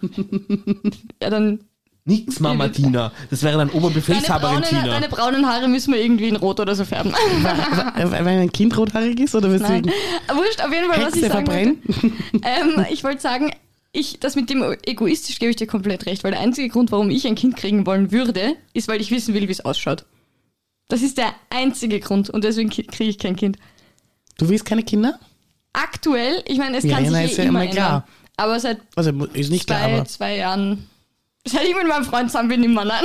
[1.22, 1.60] Ja, dann
[2.10, 4.88] Nichts Mama Tina, das wäre dann deine Oberbefehlshaberin braunen, Tina.
[4.88, 7.14] deine braunen Haare müssen wir irgendwie in Rot oder so färben.
[7.94, 9.60] Weil weil mein Kind rothaarig ist oder Nein.
[9.62, 9.92] weswegen?
[10.36, 11.78] Wurscht, auf jeden Fall, was ich Hexe sagen wollte.
[11.84, 12.24] verbrennen?
[12.80, 13.52] Ähm, ich wollte sagen,
[13.92, 17.10] ich, das mit dem egoistisch gebe ich dir komplett recht, weil der einzige Grund, warum
[17.10, 20.06] ich ein Kind kriegen wollen würde, ist, weil ich wissen will, wie es ausschaut.
[20.90, 23.58] Das ist der einzige Grund und deswegen kriege ich kein Kind.
[24.38, 25.20] Du willst keine Kinder?
[25.74, 27.88] Aktuell, ich meine, es Ja, kann sich eh ist ja immer immer klar.
[27.88, 28.04] ändern.
[28.38, 30.06] Aber seit Also ist nicht klar, zwei, aber.
[30.06, 30.88] zwei Jahren,
[31.46, 33.04] seit ich mit meinem Freund zusammen bin, immer nein.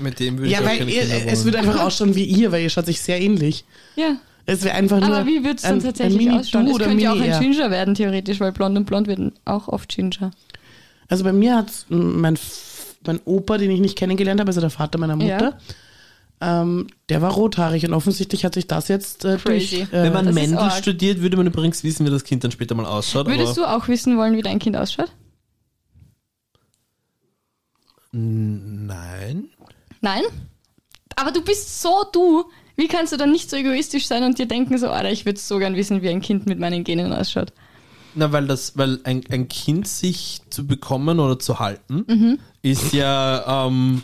[0.00, 2.24] Mit dem würde Ja, ich auch weil keine ihr, Kinder es würde einfach ausschauen wie
[2.24, 3.64] ihr, weil ihr schaut sich sehr ähnlich.
[3.96, 4.16] ja.
[4.46, 5.14] Es wäre einfach nur.
[5.14, 6.66] Aber wie wird es dann ein- tatsächlich ein ausschauen?
[6.66, 7.38] Es oder könnte ja auch ein er.
[7.38, 10.32] Ginger werden, theoretisch, weil blond und blond werden auch oft Ginger.
[11.08, 14.70] Also bei mir hat mein, F- mein Opa, den ich nicht kennengelernt habe, also der
[14.70, 15.58] Vater meiner Mutter,
[16.40, 19.70] ähm, der war rothaarig und offensichtlich hat sich das jetzt äh, durch.
[19.70, 19.82] Crazy.
[19.82, 20.72] Äh, Wenn man das ist Mendel arg.
[20.72, 23.28] studiert, würde man übrigens wissen, wie das Kind dann später mal ausschaut.
[23.28, 25.12] Würdest aber du auch wissen wollen, wie dein Kind ausschaut?
[28.12, 29.48] Nein.
[30.00, 30.22] Nein?
[31.16, 32.44] Aber du bist so du.
[32.76, 35.38] Wie kannst du dann nicht so egoistisch sein und dir denken so, Alter, ich würde
[35.38, 37.52] so gern wissen, wie ein Kind mit meinen Genen ausschaut?
[38.14, 42.38] Na, weil das, weil ein, ein Kind sich zu bekommen oder zu halten, Mhm.
[42.62, 44.02] ist ja, ähm,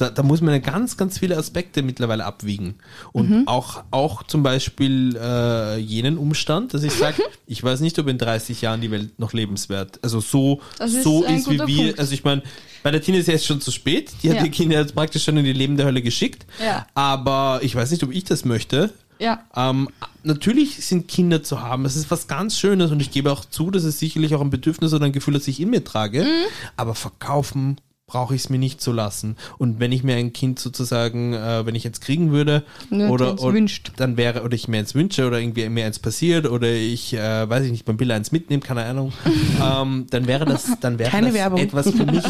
[0.00, 2.74] da, da muss man ja ganz, ganz viele Aspekte mittlerweile abwiegen.
[3.12, 3.42] Und Mhm.
[3.46, 8.18] auch, auch zum Beispiel äh, jenen Umstand, dass ich sage, ich weiß nicht, ob in
[8.18, 11.84] 30 Jahren die Welt noch lebenswert, also so, Das ist so ist, wie guter wir,
[11.84, 11.98] Punkt.
[12.00, 12.42] also ich meine,
[12.82, 14.42] bei der Tina ist jetzt schon zu spät, die hat Ja.
[14.42, 16.86] die Kinder jetzt praktisch schon in die lebende Hölle geschickt, Ja.
[16.94, 18.92] aber ich weiß nicht, ob ich das möchte.
[19.18, 19.44] Ja.
[19.54, 19.90] Ähm,
[20.22, 23.70] natürlich sind Kinder zu haben, das ist was ganz Schönes und ich gebe auch zu,
[23.70, 26.46] dass es sicherlich auch ein Bedürfnis oder ein Gefühl, das ich in mir trage, Mhm.
[26.76, 27.76] aber verkaufen
[28.10, 29.36] brauche ich es mir nicht zu lassen.
[29.58, 33.40] Und wenn ich mir ein Kind sozusagen, äh, wenn ich jetzt kriegen würde Nur oder,
[33.40, 33.92] oder wünscht.
[33.96, 37.48] dann wäre, oder ich mir eins wünsche oder irgendwie mir eins passiert oder ich, äh,
[37.48, 39.12] weiß ich nicht, beim Bill eins mitnehme, keine Ahnung,
[39.62, 41.60] ähm, dann wäre das, dann wäre Keine das Werbung.
[41.60, 42.24] etwas für mich,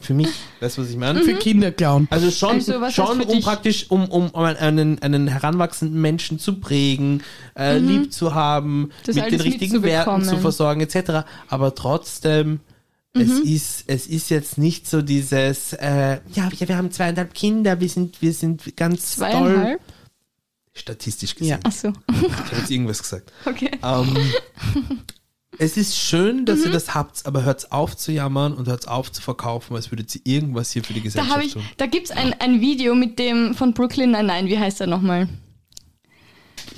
[0.00, 0.28] für mich,
[0.60, 1.22] weißt du, was ich meine?
[1.22, 2.06] für Kinder klauen.
[2.10, 3.44] Also schon, Also, schon um dich?
[3.44, 7.22] praktisch, um, um um einen, einen heranwachsenden Menschen zu prägen,
[7.58, 8.90] äh, lieb zu haben, Mhm.
[9.06, 11.24] Das mit den richtigen Werten zu versorgen, etc.
[11.48, 12.60] Aber trotzdem,
[13.14, 13.42] es, Mhm.
[13.44, 17.88] ist, es ist jetzt nicht so dieses, äh, ja, wir, wir haben zweieinhalb Kinder, wir
[17.88, 19.28] sind, wir sind ganz toll.
[19.30, 19.80] Zweieinhalb?
[20.74, 21.60] Statistisch gesehen.
[21.64, 21.88] Ach so.
[22.10, 23.30] Ich habe jetzt irgendwas gesagt.
[23.44, 23.70] Okay.
[23.82, 24.16] Ähm,
[25.58, 26.72] es ist schön, dass ihr Mhm.
[26.72, 30.22] das habt, aber hört auf zu jammern und hört auf zu verkaufen, als würdet ihr
[30.24, 31.62] irgendwas hier für die Da Gesellschaft habe ich, tun.
[31.76, 35.28] da gibt's ein, ein Video mit dem von Brooklyn Nine-Nine, wie heißt er nochmal?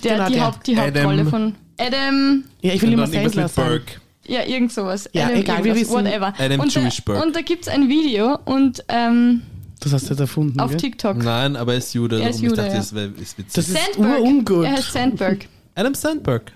[0.02, 0.44] Der, Genau, die, der.
[0.46, 0.94] Haupt, die Adam.
[1.04, 3.68] Hauptrolle von Adam, Ja, ich will immer Sandler sagen.
[3.68, 4.00] Burke.
[4.26, 5.08] Ja, irgend sowas.
[5.12, 6.34] Ja, Adam egal, wir irgendwas, wissen- whatever.
[6.38, 7.26] Adam und, Jewish da, Burke.
[7.26, 9.42] und da gibt's ein Video und ähm,
[9.80, 10.58] Das hast du jetzt erfunden.
[10.60, 10.80] auf gell?
[10.80, 11.16] TikTok.
[11.18, 12.76] Nein, aber er ist Jude, Er ist Jude, dachte, ja.
[12.76, 13.52] das wär, ist witzig.
[13.54, 14.20] Das ist Sandberg.
[14.20, 14.64] urungut.
[14.64, 15.46] Er heißt Sandberg.
[15.74, 16.52] Adam Sandberg.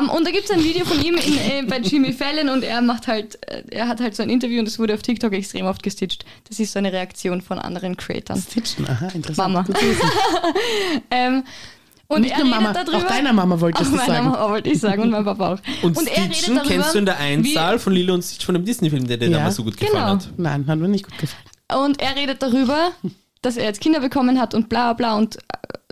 [0.00, 2.80] Um, und da gibt's ein Video von ihm in, äh, bei Jimmy Fallon und er
[2.80, 5.66] macht halt, äh, er hat halt so ein Interview und das wurde auf TikTok extrem
[5.66, 6.24] oft gestitcht.
[6.48, 8.44] Das ist so eine Reaktion von anderen Creators.
[8.50, 9.52] Stitchen, aha, interessant.
[9.52, 9.66] Mama.
[11.10, 11.44] Ähm,
[12.14, 12.96] und Nicht er nur redet Mama, darüber.
[12.98, 14.30] auch deiner Mama wolltest Auch du meiner sagen.
[14.30, 15.58] Mama wollte ich sagen und mein Papa auch.
[15.82, 18.54] Und, er Stitchen redet darüber, kennst du in der Einzahl von Lilo und Stitch von
[18.54, 20.06] dem Disney-Film, der dir Ja, damals so gut gefallen genau.
[20.14, 20.28] hat.
[20.36, 21.44] Nein, hat mir nicht gut gefallen.
[21.84, 22.90] Und er redet darüber,
[23.42, 25.36] dass er jetzt Kinder bekommen hat und bla bla und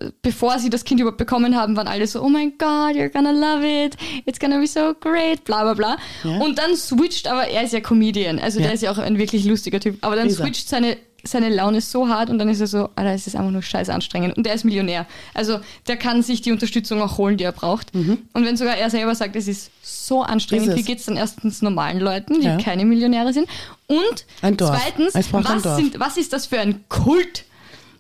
[0.01, 3.11] äh, bevor sie das Kind überhaupt bekommen haben, waren alle so, oh mein Gott, you're
[3.11, 5.97] gonna love it, it's gonna be so great, bla bla bla.
[6.25, 6.39] Ja.
[6.41, 8.67] Und dann switcht, aber er ist ja Comedian, also Ja.
[8.67, 10.47] der ist ja auch ein wirklich lustiger Typ, aber dann Ist er.
[10.47, 13.51] switcht seine, seine Laune so hart und dann ist er so, Alter, es ist einfach
[13.53, 14.37] nur scheiß anstrengend.
[14.37, 15.07] Und er ist Millionär.
[15.35, 17.95] Also der kann sich die Unterstützung auch holen, die er braucht.
[17.95, 20.73] Und wenn sogar er selber sagt, es ist so anstrengend, Mhm.
[20.73, 20.85] Ist es.
[20.85, 22.57] wie geht's dann erstens normalen Leuten, die Ja.
[22.59, 23.49] keine Millionäre sind?
[23.87, 24.25] Und
[24.59, 27.45] zweitens, Es was, sind, was ist das für ein Kult?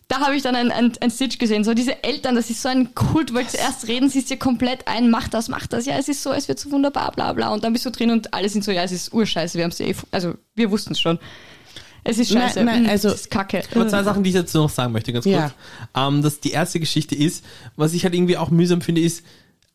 [0.08, 1.64] Da habe ich dann ein, ein, ein Stitch gesehen.
[1.64, 4.86] So diese Eltern, das ist so ein Kult, weil zuerst reden sie es dir komplett
[4.86, 7.48] ein, mach das, mach das, ja, es ist so, es wird so wunderbar, bla bla.
[7.48, 9.70] Und dann bist du drin und alle sind so, ja, es ist urscheiße, wir haben
[9.70, 11.18] es eh, also wir wussten es schon.
[12.04, 12.64] Es ist Nein, scheiße.
[12.64, 13.62] nein, Mm, also- es ist kacke.
[13.74, 15.34] Aber zwei Sachen, die ich dazu noch sagen möchte, ganz kurz.
[15.34, 15.52] Ja.
[15.94, 17.44] Ähm, dass die erste Geschichte ist,
[17.76, 19.24] was ich halt irgendwie auch mühsam finde, ist,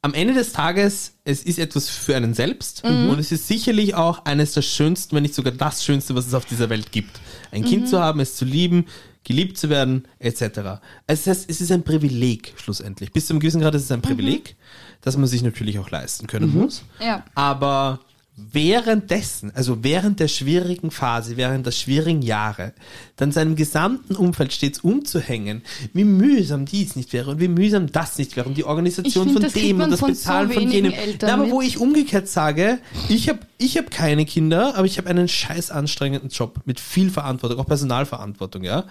[0.01, 3.09] am Ende des Tages, es ist etwas für einen selbst Mhm.
[3.09, 6.33] und es ist sicherlich auch eines der schönsten, wenn nicht sogar das Schönste, was es
[6.33, 7.19] auf dieser Welt gibt.
[7.51, 7.65] Ein Mhm.
[7.65, 8.85] Kind zu haben, es zu lieben,
[9.23, 10.79] geliebt zu werden, etc.
[11.07, 13.11] Es ist, es ist ein Privileg, schlussendlich.
[13.11, 14.55] Bis zu einem gewissen Grad ist es ein Privileg,
[15.01, 16.83] das man sich natürlich auch leisten können muss.
[17.01, 17.25] Ja.
[17.35, 17.99] Aber
[18.37, 22.73] währenddessen, also während der schwierigen Phase, während der schwierigen Jahre,
[23.15, 28.19] dann seinem gesamten Umfeld stets umzuhängen, wie mühsam dies nicht wäre und wie mühsam das
[28.19, 30.91] nicht wäre und die Organisation find, von dem und das Bezahlen so von jenem.
[30.91, 31.67] Eltern Na, aber wo mit.
[31.67, 32.77] ich umgekehrt sage,
[33.09, 37.09] ich habe ich hab keine Kinder, aber ich habe einen scheiß anstrengenden Job mit viel
[37.09, 38.83] Verantwortung, auch Personalverantwortung, ja.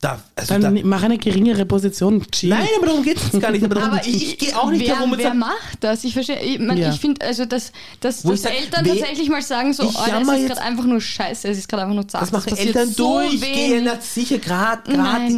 [0.00, 2.24] Da, also Dann da, mach eine geringere Position.
[2.32, 2.48] Chill.
[2.50, 3.64] Nein, aber darum geht es gar nicht.
[3.64, 6.02] Aber, darum, Aber ich, ich gehe auch nicht wer, darum wer macht das?
[6.02, 6.90] Ich verstehe, ich, mein, Ja.
[6.92, 10.06] ich finde, also, dass, dass, dass sag, Eltern wer- tatsächlich mal sagen, so, oh, das
[10.08, 12.22] jammer ist gerade einfach nur scheiße, es ist gerade einfach nur zart.
[12.22, 14.82] Das machen Es passiert Eltern so durchgehend, sicher, gerade,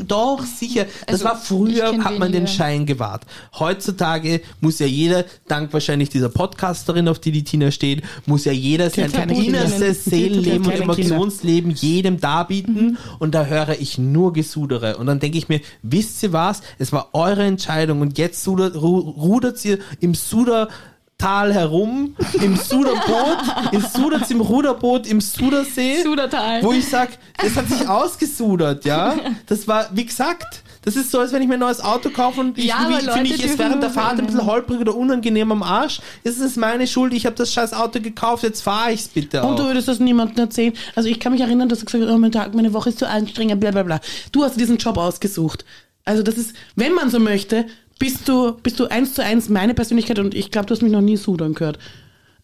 [0.06, 0.86] doch, sicher.
[1.06, 2.46] Das Also, war früher, hat man den.
[2.46, 3.24] Schein gewahrt.
[3.58, 8.52] Heutzutage muss ja jeder, dank wahrscheinlich dieser Podcasterin, auf die die Tina steht, muss ja
[8.52, 10.98] jeder sein innerstes Die hat Seelenleben und.
[10.98, 12.98] Emotionsleben jedem darbieten Mhm.
[13.18, 14.96] und da höre ich nur Gesudere.
[14.96, 16.62] Und dann denke ich mir, wisst ihr was?
[16.78, 20.68] Es war eure Entscheidung und jetzt rudert ihr im Suder
[21.16, 23.38] Tal herum, im Suderboot,
[23.70, 26.62] im Sudert im Ruderboot, im Sudersee Sudertal.
[26.64, 27.10] wo ich sag,
[27.40, 29.14] das hat sich ausgesudert, ja.
[29.46, 32.40] Das war, wie gesagt, das ist so, als wenn ich mir ein neues Auto kaufe
[32.40, 35.62] und ich, Ja, finde ich es während der Fahrt ein bisschen holprig oder unangenehm am
[35.62, 36.00] Arsch.
[36.22, 37.12] Ist es meine Schuld?
[37.14, 39.68] Ich habe das scheiß Auto gekauft, jetzt fahre ich's bitte Und du auch.
[39.68, 40.72] würdest das niemandem erzählen.
[40.94, 42.98] Also ich kann mich erinnern, dass du gesagt hast, oh mein Tag, meine Woche ist
[42.98, 44.00] zu anstrengend, bla bla bla.
[44.32, 45.64] Du hast diesen Job ausgesucht.
[46.04, 47.64] Also das ist, wenn man so möchte,
[47.98, 50.92] bist du, bist du eins zu eins meine Persönlichkeit und ich glaube, du hast mich
[50.92, 51.78] noch nie sudern gehört.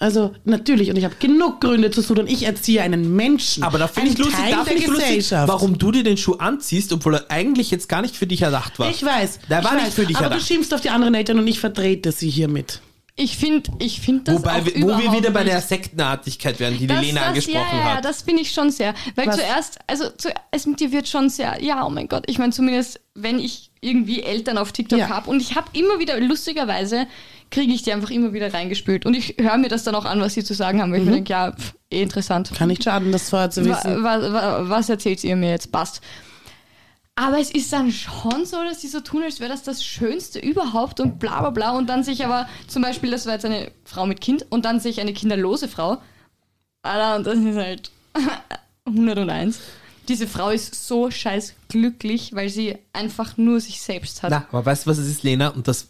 [0.02, 2.26] Also natürlich, und ich habe genug Gründe zu sudern.
[2.26, 3.62] Ich erziehe einen Menschen.
[3.62, 6.92] Aber da finde ich lustig, da finde ich lustig, warum du dir den Schuh anziehst,
[6.94, 8.88] obwohl er eigentlich jetzt gar nicht für dich erdacht war.
[8.88, 9.40] Ich weiß.
[9.50, 10.40] Der ich war weiß, nicht für dich Aber erdacht.
[10.40, 12.80] du schimpfst auf die anderen Eltern und ich vertrete sie hiermit.
[13.16, 15.60] Ich finde ich find das Wobei, wo wir wieder bei der.
[15.60, 18.04] Sektenartigkeit wären, die die Das- Lena das, angesprochen ja, ja, hat.
[18.06, 18.94] das finde ich schon sehr.
[19.16, 19.36] Weil Was?
[19.36, 23.00] zuerst, also zuerst mit dir wird schon sehr, ja, oh mein Gott, ich meine zumindest,
[23.14, 25.08] wenn ich irgendwie Eltern auf TikTok Ja.
[25.10, 27.06] habe und ich habe immer wieder, lustigerweise,
[27.50, 29.06] kriege ich die einfach immer wieder reingespült.
[29.06, 31.04] Und ich höre mir das dann auch an, was sie zu sagen haben, weil ich
[31.04, 31.10] Mhm.
[31.10, 32.52] mir denke, ja, pff, eh interessant.
[32.56, 34.02] Kann nicht schaden, das vorher zu wissen.
[34.04, 35.72] wa, wa, was erzählt ihr mir jetzt?
[35.72, 36.00] Passt.
[37.16, 40.38] Aber es ist dann schon so, dass die so tun, als wäre das das Schönste
[40.38, 41.70] überhaupt und bla bla bla.
[41.76, 44.64] Und dann sehe ich aber zum Beispiel, das war jetzt eine Frau mit Kind und
[44.64, 45.98] dann sehe ich eine kinderlose Frau.
[46.82, 47.90] Alter, und das ist halt
[48.86, 49.58] 101.
[50.08, 54.30] Diese Frau ist so scheiß glücklich, weil sie einfach nur sich selbst hat.
[54.30, 55.48] Na, aber weißt du, was es ist, Lena?
[55.48, 55.88] Und das,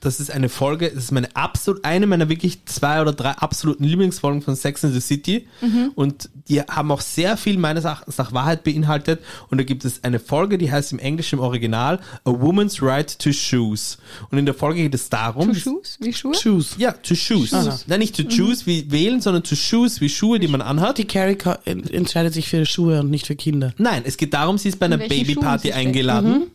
[0.00, 3.84] das ist eine Folge, das ist meine absolut, eine meiner wirklich zwei oder drei absoluten
[3.84, 5.46] Lieblingsfolgen von Sex in the City.
[5.94, 9.20] Und die haben auch sehr viel meines Erachtens nach Wahrheit beinhaltet.
[9.48, 13.18] Und da gibt es eine Folge, die heißt im Englischen im Original A Woman's Right
[13.18, 13.98] to Shoes.
[14.30, 15.96] Und in der Folge geht es darum, To shoes?
[16.00, 16.32] Wie Schuhe?
[16.40, 16.74] Choose.
[16.78, 17.54] ja, to choose.
[17.86, 20.98] Nein, nicht to choose wie wählen, sondern to shoes wie Schuhe, die man anhat.
[20.98, 23.72] Die Carrie entscheidet sich für Schuhe und nicht für Kinder.
[23.78, 26.50] Nein, es geht darum, sie ist bei einer In welchen Babyparty eingeladen.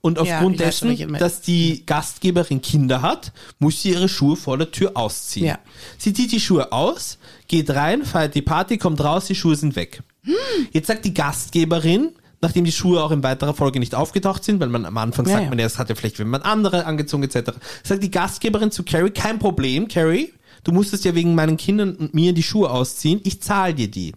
[0.00, 4.56] Und Ja, aufgrund schon, dessen, dass die Gastgeberin Kinder hat, muss sie ihre Schuhe vor
[4.56, 5.46] der Tür ausziehen.
[5.46, 5.58] Ja.
[5.98, 9.74] Sie zieht die Schuhe aus, geht rein, feiert die Party, kommt raus, die Schuhe sind
[9.76, 10.02] weg.
[10.72, 14.68] Jetzt sagt die Gastgeberin, nachdem die Schuhe auch in weiterer Folge nicht aufgetaucht sind, weil
[14.68, 15.48] man am Anfang Ja, sagt ja.
[15.50, 17.52] man, ja, es hat ja vielleicht jemand andere angezogen etc.
[17.82, 20.32] Sagt die Gastgeberin zu Carrie, kein Problem, Carrie,
[20.64, 24.12] du musstest ja wegen meinen Kindern und mir die Schuhe ausziehen, ich zahle dir die.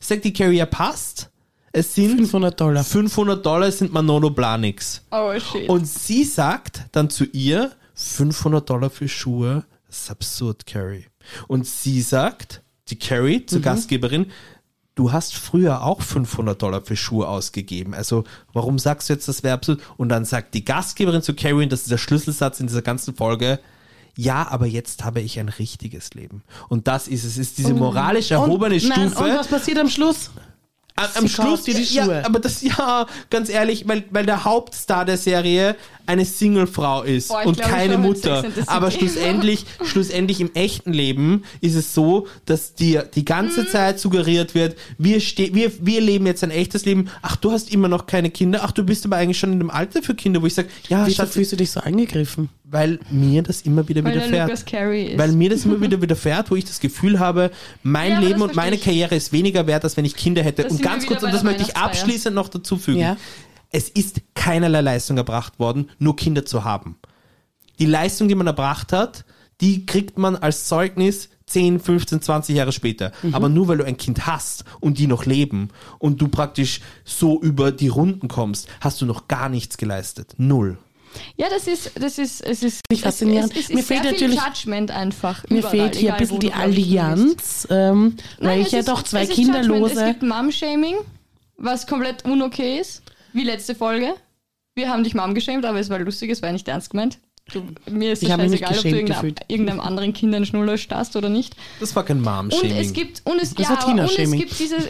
[0.00, 1.30] Sagt die Carrie, ja passt.
[1.78, 2.82] Es sind 500 Dollar.
[2.84, 5.02] 500 Dollar sind Manolo Planix.
[5.10, 5.68] Oh shit.
[5.68, 11.04] Und sie sagt dann zu ihr, 500 Dollar für Schuhe, das ist absurd, Carrie.
[11.48, 13.48] Und sie sagt, die Carrie Mhm.
[13.48, 14.26] zur Gastgeberin,
[14.94, 17.92] du hast früher auch 500 Dollar für Schuhe ausgegeben.
[17.92, 19.80] Also warum sagst du jetzt, das wäre absurd?
[19.98, 23.14] Und dann sagt die Gastgeberin zu Carrie, und das ist der Schlüsselsatz in dieser ganzen
[23.14, 23.60] Folge,
[24.16, 26.42] ja, aber jetzt habe ich ein richtiges Leben.
[26.70, 29.24] Und das ist es, es ist diese moralisch erhobene und, nein, Stufe.
[29.24, 30.30] und was passiert am Schluss?
[30.96, 32.24] Am, Schluss, dir die ja, Schuhe.
[32.24, 37.44] aber das, ja, ganz ehrlich, weil, weil der Hauptstar der Serie eine Singlefrau ist Boah,
[37.44, 38.44] und keine Mutter.
[38.66, 43.68] Aber schlussendlich, schlussendlich im echten Leben ist es so, dass dir die ganze Mhm.
[43.68, 47.08] Zeit suggeriert wird, wir, ste wir, wir leben jetzt ein echtes Leben.
[47.22, 48.60] Ach, du hast immer noch keine Kinder.
[48.62, 51.06] Ach, du bist aber eigentlich schon in dem Alter für Kinder, wo ich sage, ja,
[51.06, 52.48] Wieso fühlst du dich so angegriffen?
[52.68, 55.18] weil mir das immer wieder Weil der widerfährt.
[55.18, 57.52] Weil mir das immer wieder widerfährt, wo ich das Gefühl habe,
[57.84, 58.76] mein Ja, Leben das und meine.
[58.76, 60.62] Karriere ist weniger wert, als wenn ich Kinder hätte.
[60.64, 63.00] Da und ganz kurz, und das möchte ich abschließend noch dazu fügen.
[63.00, 63.16] Ja.
[63.70, 66.98] Es ist keinerlei Leistung erbracht worden, nur Kinder zu haben.
[67.78, 69.24] Die Leistung, die man erbracht hat,
[69.60, 73.12] die kriegt man als Zeugnis 10, 15, 20 Jahre später.
[73.22, 73.34] Mhm.
[73.34, 75.68] Aber nur weil du ein Kind hast und die noch leben
[75.98, 80.34] und du praktisch so über die Runden kommst, hast du noch gar nichts geleistet.
[80.38, 80.78] Null.
[81.36, 83.52] Ja, das ist, das ist, es ist, Nicht faszinierend.
[83.52, 85.44] Es, es, es Mir fehlt natürlich- Judgment einfach.
[85.48, 86.54] Mir überall, fehlt hier ein bisschen die ich.
[86.54, 89.56] Allianz, ähm, weil Nein, ich es ja doch zwei ist Judgment.
[89.58, 90.04] Es Kinderlose.
[90.06, 90.96] gibt Mom-Shaming,
[91.56, 93.02] was komplett unokay ist,
[93.32, 94.14] wie letzte Folge.
[94.74, 97.18] Wir haben dich Mom geschämt, aber es war lustig, es war nicht ernst gemeint.
[97.52, 101.28] Du, mir ist es scheißegal, ob du geschämt irgendeinem, anderen Kind einen Schnuller starrst oder
[101.28, 101.54] nicht.
[101.78, 102.76] Das war kein Und Mom-Shaming.
[102.76, 104.84] es gibt, und es, Das ja, aber, und es gibt dieses,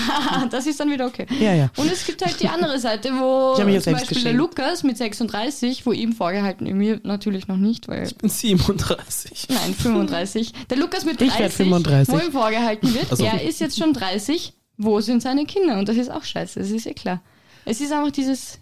[0.50, 1.26] das ist dann wieder okay.
[1.40, 1.70] Ja, ja.
[1.76, 4.36] Und es gibt halt die andere Seite, wo zum Beispiel der geschämt.
[4.36, 9.46] Lukas mit 36, wo ihm vorgehalten, mir natürlich noch nicht, weil Ich bin 37.
[9.48, 10.52] Nein, 35.
[10.68, 12.14] Der Lukas mit Ich 30, werd 35.
[12.14, 13.24] wo ihm vorgehalten wird, Ach so.
[13.24, 15.78] er ist jetzt schon 30, wo sind seine Kinder?
[15.78, 17.22] Und das ist auch scheiße, das ist eh klar.
[17.64, 18.58] Es ist einfach dieses,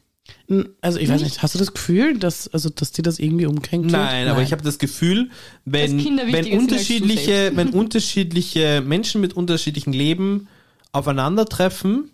[0.80, 3.90] Also ich weiß nicht, hast du das Gefühl, dass, also, dass dir das irgendwie umkränkt?
[3.90, 4.02] wird?
[4.02, 5.30] Nein, aber ich habe das Gefühl,
[5.64, 10.48] wenn, Kinder wenn, unterschiedliche, wenn unterschiedliche Menschen mit unterschiedlichen Leben
[10.92, 12.10] aufeinandertreffen,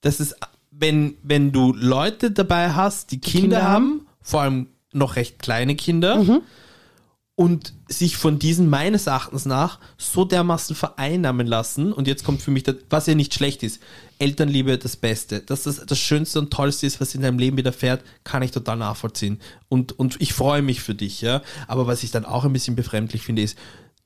[0.00, 0.34] dass es,
[0.70, 5.76] wenn, wenn du Leute dabei hast, die Kinder, Kinder haben, vor allem noch recht kleine
[5.76, 6.24] Kinder,
[7.38, 11.92] und sich von diesen meines Erachtens nach so dermaßen vereinnahmen lassen.
[11.92, 13.80] Und jetzt kommt für mich, das, was ja nicht schlecht ist.
[14.18, 15.42] Elternliebe das Beste.
[15.42, 18.78] Dass das das Schönste und Tollste ist, was in deinem Leben widerfährt, kann ich total
[18.78, 19.38] nachvollziehen.
[19.68, 21.42] Und, und ich freue mich für dich, ja.
[21.68, 23.56] Aber was ich dann auch ein bisschen befremdlich finde, ist,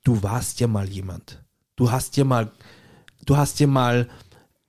[0.04, 1.38] du warst ja mal jemand.
[1.76, 2.52] Du hast ja mal,
[3.24, 4.10] du hast ja mal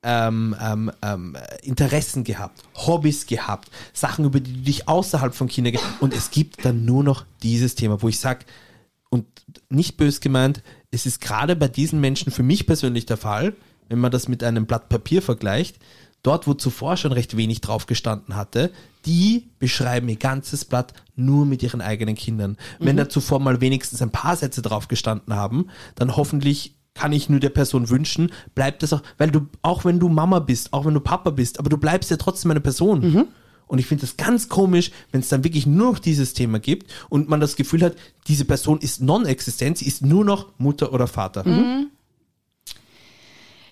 [0.04, 5.74] ähm, ähm, ähm, Interessen gehabt, Hobbys gehabt, Sachen, über die du dich außerhalb von Kindern
[5.74, 8.46] ge- und es gibt dann nur noch dieses Thema, wo ich sage,
[9.10, 9.26] und
[9.70, 13.56] nicht bös gemeint, es ist gerade bei diesen Menschen für mich persönlich der Fall,
[13.90, 15.78] wenn man das mit einem Blatt Papier vergleicht,
[16.24, 18.72] dort, wo zuvor schon recht wenig drauf gestanden hatte,
[19.06, 22.58] die beschreiben ihr ganzes Blatt nur mit ihren eigenen Kindern.
[22.80, 27.30] Wenn da zuvor mal wenigstens ein paar Sätze drauf gestanden haben, dann hoffentlich kann ich
[27.30, 30.86] nur der Person wünschen, bleibt das auch, weil du, auch wenn du Mama bist, auch
[30.86, 33.02] wenn du Papa bist, aber du bleibst ja trotzdem eine Person.
[33.66, 36.92] Und ich finde das ganz komisch, wenn es dann wirklich nur noch dieses Thema gibt
[37.10, 37.96] und man das Gefühl hat,
[38.28, 41.44] diese Person ist non-existent, sie ist nur noch Mutter oder Vater.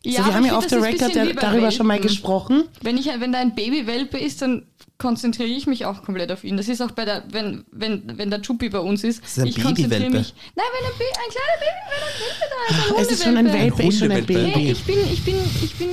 [0.04, 2.08] Ja, so, wir haben ja auf der ein Record darüber schon mal Welpen.
[2.10, 2.64] gesprochen.
[2.82, 4.66] Wenn, ich, wenn da ein Babywelpe ist, dann
[4.98, 6.58] konzentriere ich mich auch komplett auf ihn.
[6.58, 9.24] Das ist auch bei der, wenn, wenn, wenn der Chuppi bei uns ist.
[9.24, 10.18] ist ein ich konzentriere Babywelpe.
[10.18, 10.34] mich.
[10.56, 13.38] Nein, wenn ein, ein kleiner Baby, wenn ein Welpe da ist, ein Es ist schon
[13.38, 13.54] ein.
[13.54, 14.72] Welpe, ist schon ein Baby.
[14.72, 15.90] ich bin, ich bin, ich bin.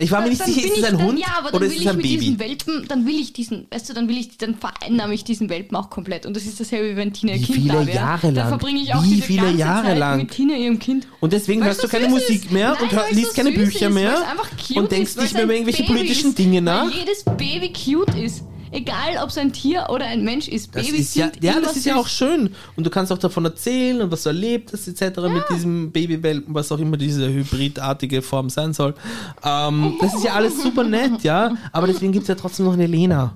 [0.00, 1.70] Ich war mir nicht sicher, ist es ein dann, Hund Ja, aber dann oder will
[1.72, 2.50] ist es ich ein mit diesen Baby?
[2.50, 5.76] Welpen, dann will ich diesen, weißt du, dann will ich, dann vereinnahme ich diesen Welpen
[5.76, 6.24] auch komplett.
[6.24, 7.96] Und das ist dasselbe, wie wenn Tina ihr Wie Kind viele da wäre.
[7.96, 8.48] Jahre Da lang?
[8.50, 10.18] verbringe ich auch Wie diese viele ganze Jahre Zeit lang?
[10.18, 11.08] mit Tina ihrem Kind.
[11.18, 12.52] Und deswegen Weil's hörst du so keine süß Musik ist.
[12.52, 14.76] mehr Nein, und hör, weil's liest so keine süß Bücher ist, mehr weil's einfach cute
[14.78, 16.84] und denkst ist, nicht weil's mehr über irgendwelche Baby politischen ist, Dinge nach.
[16.86, 18.44] Weil jedes Baby cute ist.
[18.70, 20.74] Egal, ob es ein Tier oder ein Mensch ist.
[20.74, 22.54] Das Babys ist ja, sind ja, immer das ist ja auch schön.
[22.76, 25.20] Und du kannst auch davon erzählen und was du erlebt hast, etc.
[25.22, 28.94] mit diesem Babywelpen, was auch immer diese hybridartige Form sein soll.
[29.42, 31.56] Ähm, das ist ja alles super nett, ja.
[31.72, 33.34] Aber deswegen gibt es ja trotzdem noch eine Lena.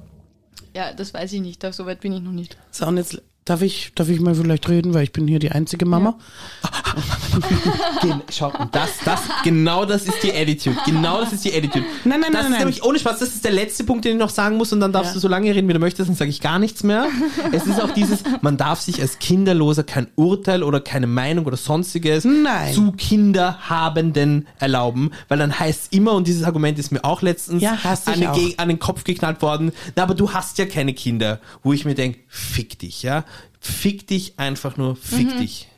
[0.74, 1.62] Ja, das weiß ich nicht.
[1.62, 2.56] Da, so weit bin ich noch nicht.
[2.70, 5.50] So, und jetzt darf ich, darf ich mal vielleicht reden, weil ich bin hier die
[5.50, 6.16] einzige Mama.
[8.02, 10.76] Gen Schau, das, das, genau das ist die Attitude.
[10.86, 11.84] Genau das ist die Attitude.
[12.04, 12.58] Nein, nein, das nein, ist nein.
[12.60, 14.92] nämlich ohne Spaß, das ist der letzte Punkt, den ich noch sagen muss und dann
[14.92, 15.14] darfst Ja.
[15.14, 17.06] du so lange reden, wie du möchtest, dann sage ich gar nichts mehr.
[17.52, 21.56] Es ist auch dieses, man darf sich als Kinderloser kein Urteil oder keine Meinung oder
[21.56, 22.74] sonstiges Nein.
[22.74, 27.62] zu Kinderhabenden erlauben, weil dann heißt es immer, und dieses Argument ist mir auch letztens
[27.62, 28.38] Ja, an, den, auch.
[28.58, 31.94] An den Kopf geknallt worden, na, aber du hast ja keine Kinder, wo ich mir
[31.94, 33.26] denke, fick dich, ja.
[33.60, 35.68] Fick dich einfach nur, fick dich.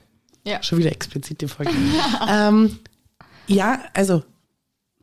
[0.63, 1.73] Schon wieder explizite Folge.
[2.29, 2.79] ähm,
[3.49, 4.23] ja, also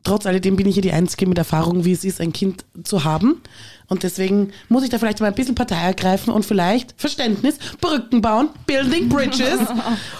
[0.02, 3.04] trotz alledem bin ich hier die Einzige mit Erfahrung, wie es ist, ein Kind zu
[3.04, 3.42] haben.
[3.86, 8.22] Und deswegen muss ich da vielleicht mal ein bisschen Partei ergreifen und vielleicht Verständnis, Brücken
[8.22, 9.60] bauen, Building Bridges.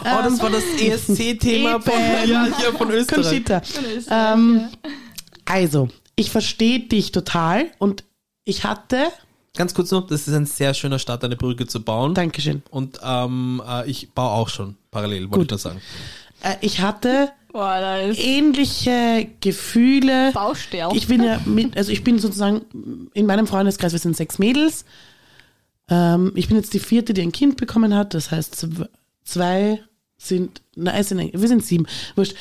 [0.04, 1.94] Oh, das war das ESC-Thema von,
[2.26, 3.24] ja, hier von Österreich.
[3.24, 3.62] Conchita.
[4.10, 4.68] Ähm,
[5.46, 8.04] also, ich verstehe dich total und
[8.44, 9.06] ich hatte,
[9.54, 12.14] Ganz kurz noch, das ist ein sehr schöner Start, eine Brücke zu bauen.
[12.14, 15.82] Dankeschön, Und ähm, äh, ich baue auch schon parallel, wollte ich nur sagen.
[16.42, 20.30] äh, ich hatte Boah, da ist ähnliche Gefühle.
[20.32, 20.94] Baustern.
[20.96, 22.62] Ich bin ja mit, also ich bin sozusagen
[23.12, 24.86] in meinem Freundeskreis, wir sind sechs Mädels.
[25.90, 28.14] Ähm, ich bin jetzt die vierte, die ein Kind bekommen hat.
[28.14, 28.88] Das heißt, zw-
[29.22, 29.82] zwei
[30.16, 31.86] sind, nein, sind, wir sind sieben.
[32.16, 32.34] Wurscht.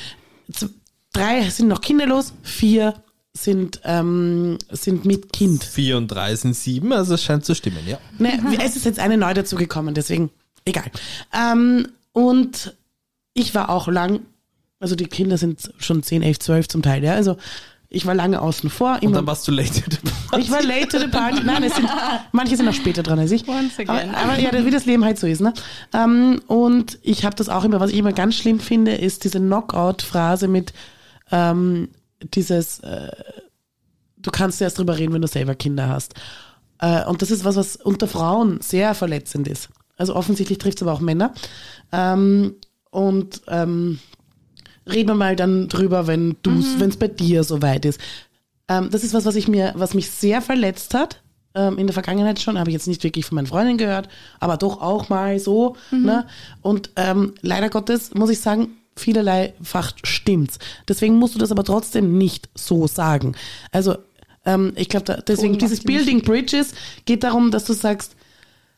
[1.12, 2.94] Drei sind noch kinderlos, vier
[3.34, 5.64] sind, ähm, sind mit Kind.
[5.64, 7.98] 34 7, also es scheint zu stimmen, ja.
[8.20, 10.30] Ne, es ist jetzt eine neu dazugekommen, deswegen
[10.66, 10.92] egal.
[11.34, 12.76] Ähm, und
[13.34, 14.22] ich war auch lang,
[14.80, 17.14] also die Kinder sind schon 10, 11, 12 zum Teil, ja.
[17.14, 17.38] Also
[17.94, 18.94] ich war lange außen vor.
[18.94, 19.82] Und Immer, dann warst du late.
[19.82, 19.98] to the
[20.30, 20.44] party.
[20.44, 21.42] ich war late to the party.
[21.44, 21.90] Nein, es sind,
[22.32, 23.46] manche sind noch später dran als ich.
[23.48, 24.16] Once again.
[24.16, 25.42] Aber, aber ja, wie das Leben halt so ist.
[25.42, 25.54] Ne?
[25.94, 29.40] Ähm, und ich habe das auch immer, was ich immer ganz schlimm finde, ist diese
[29.40, 30.72] Knockout-Phrase mit
[31.34, 31.90] ähm,
[32.34, 33.12] dieses, äh,
[34.18, 36.14] du kannst erst drüber reden, wenn du selber Kinder hast.
[36.80, 39.70] Äh, und das ist was, was unter Frauen sehr verletzend ist.
[39.98, 41.34] Also offensichtlich trifft es aber auch Männer.
[41.92, 42.56] Ähm,
[42.90, 44.00] und ähm,
[44.88, 48.00] reden wir mal dann drüber, wenn du, wenn es bei dir soweit ist.
[48.68, 51.22] Ähm, das ist was, was ich mir, was mich sehr verletzt hat,
[51.54, 54.58] ähm, in der Vergangenheit schon, habe ich jetzt nicht wirklich von meinen Freundinnen gehört, aber
[54.58, 55.76] doch auch mal so.
[55.92, 56.26] Ne?
[56.62, 58.70] Und ähm, leider Gottes muss ich sagen,
[59.02, 60.60] vielerleifach stimmt's.
[60.88, 63.36] Deswegen musst du das aber trotzdem nicht so sagen.
[63.72, 63.98] Also
[64.46, 66.74] ähm, ich glaube, da, deswegen dieses die Building Bridges
[67.06, 68.16] geht darum, dass du sagst,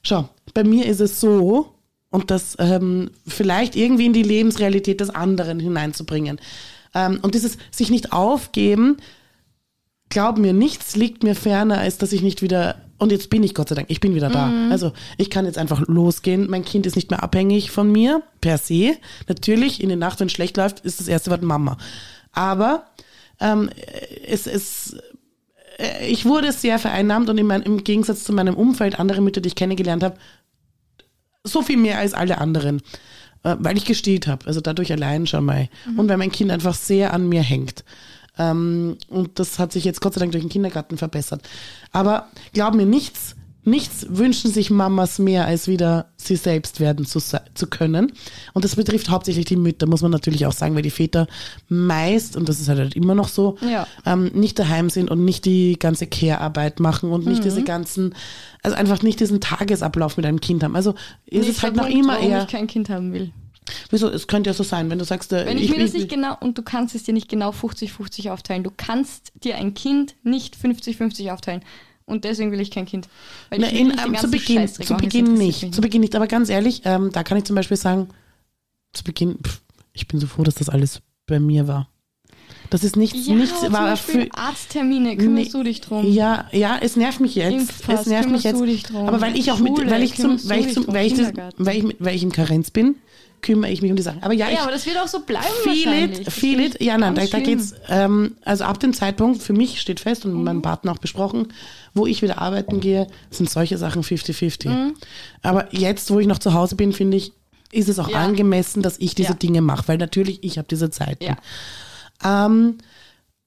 [0.01, 1.73] schau, bei mir ist es so
[2.09, 6.39] und das ähm, vielleicht irgendwie in die Lebensrealität des anderen hineinzubringen.
[6.93, 8.97] Ähm, und dieses sich nicht aufgeben,
[10.13, 13.54] glaub mir, nichts liegt mir ferner, als dass ich nicht wieder, und jetzt bin ich
[13.56, 14.52] Gott sei Dank, ich bin wieder da.
[14.69, 16.49] Also ich kann jetzt einfach losgehen.
[16.49, 18.95] Mein Kind ist nicht mehr abhängig von mir, per se.
[19.28, 21.78] Natürlich, in der Nacht, wenn es schlecht läuft, ist das erste Wort Mama.
[22.32, 22.86] Aber
[23.39, 23.69] ähm,
[24.26, 24.95] es, es,
[25.78, 29.41] äh, ich wurde sehr vereinnahmt und in mein, im Gegensatz zu meinem Umfeld, andere Mütter,
[29.41, 30.17] die ich kennengelernt habe,
[31.43, 32.82] so viel mehr als alle anderen,
[33.43, 34.45] äh, weil ich gestillt habe.
[34.45, 35.69] Also dadurch allein schon mal.
[35.97, 37.84] Und weil mein Kind einfach sehr an mir hängt.
[38.38, 41.41] Ähm, und das hat sich jetzt Gott sei Dank durch den Kindergarten verbessert.
[41.91, 47.19] Aber glaub mir, nichts, nichts wünschen sich Mamas mehr, als wieder sie selbst werden zu,
[47.19, 48.12] zu können.
[48.54, 51.28] Und das betrifft hauptsächlich die Mütter, muss man natürlich auch sagen, weil die Väter
[51.69, 53.88] meist, und das ist halt immer noch so, Ja.
[54.06, 58.15] ähm, nicht daheim sind und nicht die ganze Care-Arbeit machen und nicht diese ganzen,
[58.63, 60.76] also einfach nicht diesen Tagesablauf mit einem Kind haben.
[60.76, 63.32] Also ist es Nächster halt noch immer eher, ich kein Kind haben will.
[63.89, 66.10] Wieso, es könnte ja so sein, wenn du sagst, äh, Wenn ich, mir das nicht
[66.10, 68.63] genau, und du kannst es dir nicht genau 50-50 aufteilen.
[68.63, 71.62] Du kannst dir ein Kind nicht 50-50 aufteilen.
[72.06, 73.08] Und deswegen will ich kein Kind.
[73.49, 75.73] Weil Na, ich in, ähm, zu Beginn, zu Beginn nicht.
[75.73, 76.15] Zu Beginn nicht.
[76.15, 78.10] Aber ganz ehrlich, ähm, da kann ich zum Beispiel sagen,
[78.91, 79.62] zu Beginn, pff,
[79.93, 81.88] ich bin so froh, dass das alles bei mir war.
[82.69, 84.28] Das ist nichts, Ja, nichts war für.
[84.34, 86.12] Arzttermine, kümmerst Nee, du dich drum.
[86.12, 87.54] Ja, ja, es nervt mich jetzt.
[87.54, 88.62] Impfpass, es nervt mich jetzt.
[88.93, 91.32] Aber weil ich auch mit, Schule, weil ich zum, weil ich zum, weil ich, das,
[91.58, 92.95] weil ich, mit- weil ich im Karenz bin,
[93.43, 94.23] kümmere ich mich um die Sachen.
[94.23, 96.75] Aber ja, ich, Ja, aber das wird auch so bleiben Feel it, feel it.
[96.79, 100.25] ich Ja, nein, da, da geht's, ähm, also ab dem Zeitpunkt, für mich steht fest
[100.25, 101.49] und mit meinem Partner auch besprochen,
[101.93, 104.93] wo ich wieder arbeiten gehe, sind solche Sachen 50-50.
[105.43, 107.34] Aber jetzt, wo ich noch zu Hause bin, finde ich,
[107.71, 108.17] ist es auch Ja.
[108.23, 109.36] angemessen, dass ich diese Ja.
[109.36, 111.23] Dinge mache, weil natürlich ich habe diese Zeiten.
[111.23, 111.38] Ja.
[112.45, 112.77] Ähm,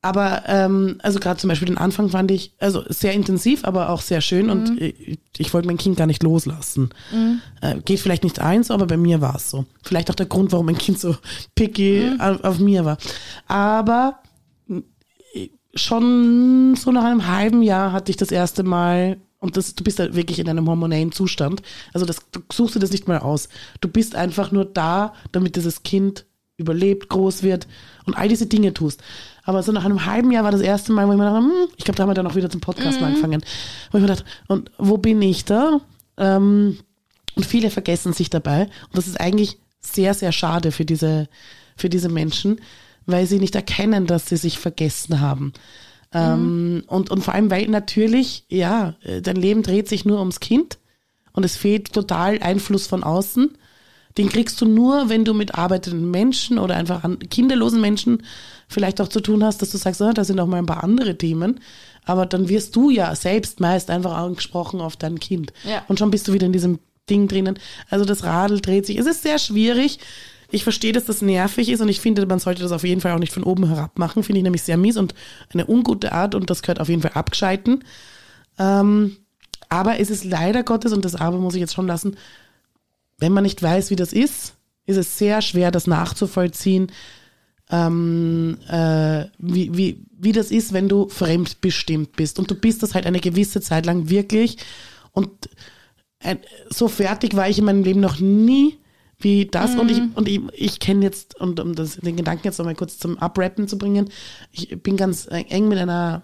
[0.03, 4.01] aber ähm, also gerade zum Beispiel den Anfang fand ich also sehr intensiv, aber auch
[4.01, 6.91] sehr schön und ich, ich wollte mein Kind gar nicht loslassen.
[7.61, 9.65] Äh, geht vielleicht nicht eins, aber bei mir war es so.
[9.83, 11.17] Vielleicht auch der Grund, warum mein Kind so
[11.55, 12.99] picky auf, auf mir war.
[13.49, 14.21] Aber
[15.75, 19.99] schon so nach einem halben Jahr hatte ich das erste Mal und das, du bist
[19.99, 21.63] da wirklich in einem hormonellen Zustand.
[21.93, 23.49] Also das, du suchst dir das nicht mal aus.
[23.81, 27.69] Du bist einfach nur da, damit dieses Kind überlebt, groß wird
[28.07, 29.03] und all diese Dinge tust.
[29.47, 31.69] Aber so nach einem halben Jahr war das erste Mal, wo ich mir dachte, hm,
[31.77, 33.43] ich glaube, da haben wir dann auch wieder zum Podcast mal angefangen,
[33.93, 35.81] wo ich mir dachte, und wo bin ich da?
[36.19, 36.79] Ähm,
[37.37, 38.63] und viele vergessen sich dabei.
[38.63, 41.29] Und das ist eigentlich sehr, sehr schade für diese,
[41.77, 42.61] für diese Menschen,
[43.07, 45.53] weil sie nicht erkennen, dass sie sich vergessen haben.
[46.13, 50.41] Ähm, und, und vor allem, weil natürlich, ja, äh, dein Leben dreht sich nur ums
[50.41, 50.79] Kind
[51.33, 53.57] und es fehlt total Einfluss von außen.
[54.19, 58.23] Den kriegst du nur, wenn du mit arbeitenden Menschen oder einfach an kinderlosen Menschen
[58.69, 60.83] vielleicht auch zu tun hast, dass du sagst, ah, da sind auch mal ein paar
[60.83, 61.61] andere Themen.
[62.05, 65.53] Aber dann wirst du ja selbst meist einfach angesprochen auf dein Kind.
[65.65, 65.85] Ja.
[65.89, 66.79] Und schon bist du wieder in diesem
[67.11, 67.59] Ding drinnen.
[67.91, 68.99] Also das Radl dreht sich.
[68.99, 69.99] Es ist sehr schwierig.
[70.51, 73.13] Ich verstehe, dass das nervig ist und ich finde, man sollte das auf jeden Fall
[73.13, 74.23] auch nicht von oben herab machen.
[74.23, 75.15] Finde ich nämlich sehr mies und
[75.53, 77.85] eine ungute Art und das gehört auf jeden Fall abgeschalten.
[78.59, 79.17] Ähm,
[79.69, 82.17] aber es ist leider Gottes, und das Aber muss ich jetzt schon lassen,
[83.19, 84.55] wenn man nicht weiß, wie das ist,
[84.87, 86.93] ist es sehr schwer, das nachzuvollziehen,
[87.71, 92.39] ähm, äh, wie, wie, wie das ist, wenn du fremdbestimmt bist.
[92.39, 94.59] Und du bist das halt eine gewisse Zeit lang wirklich.
[95.13, 95.31] Und
[96.21, 96.39] ein,
[96.71, 98.79] so fertig war ich in meinem Leben noch nie
[99.19, 99.75] wie das.
[99.77, 102.99] Und ich, und ich, ich kenne jetzt, und um das, den Gedanken jetzt nochmal kurz
[102.99, 104.11] zum Abrappen zu bringen,
[104.53, 106.23] ich bin ganz eng mit einer,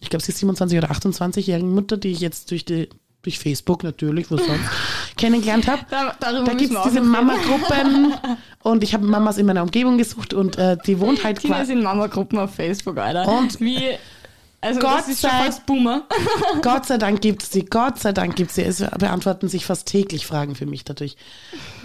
[0.00, 2.88] ich glaube, sie ist 27 oder 28-jährigen Mutter, die ich jetzt durch die
[3.24, 4.60] durch Facebook natürlich, wo sonst,
[5.16, 5.82] kennengelernt habe.
[5.90, 7.00] Da, darüber Da gibt es auch diese.
[7.00, 8.14] Mama-Gruppen
[8.62, 11.72] und ich habe Mamas in meiner Umgebung gesucht und äh, die wohnt halt quasi.
[11.72, 13.26] sind Mama-Gruppen auf Facebook, Alter.
[13.28, 13.80] Und- wie.
[14.60, 16.04] Also Gott das ist schon sei- fast Boomer.
[16.62, 18.62] Gott sei Dank gibt es sie, Gott sei Dank gibt es sie.
[18.62, 21.16] Es beantworten sich fast täglich Fragen für mich dadurch.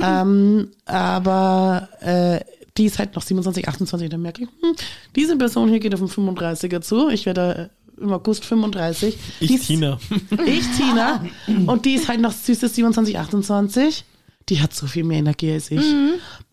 [0.01, 2.39] ähm, aber äh,
[2.77, 4.75] die ist halt noch 27, 28, dann merke ich, hm,
[5.13, 7.09] diese Person hier geht auf den 35er zu.
[7.09, 9.17] Ich werde äh, im August 35.
[9.39, 9.97] Die Ich, ist- Tina.
[10.45, 11.23] Ich, Tina.
[11.67, 14.05] Und die ist halt noch süße 27, 28.
[14.49, 15.83] Die hat so viel mehr Energie als ich.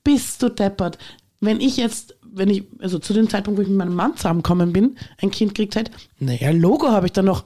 [0.05, 0.99] Bist du deppert.
[1.41, 4.73] Wenn ich jetzt, wenn ich, also zu dem Zeitpunkt, wo ich mit meinem Mann zusammengekommen
[4.73, 7.45] bin, ein Kind kriegt halt, naja, Logo habe ich dann noch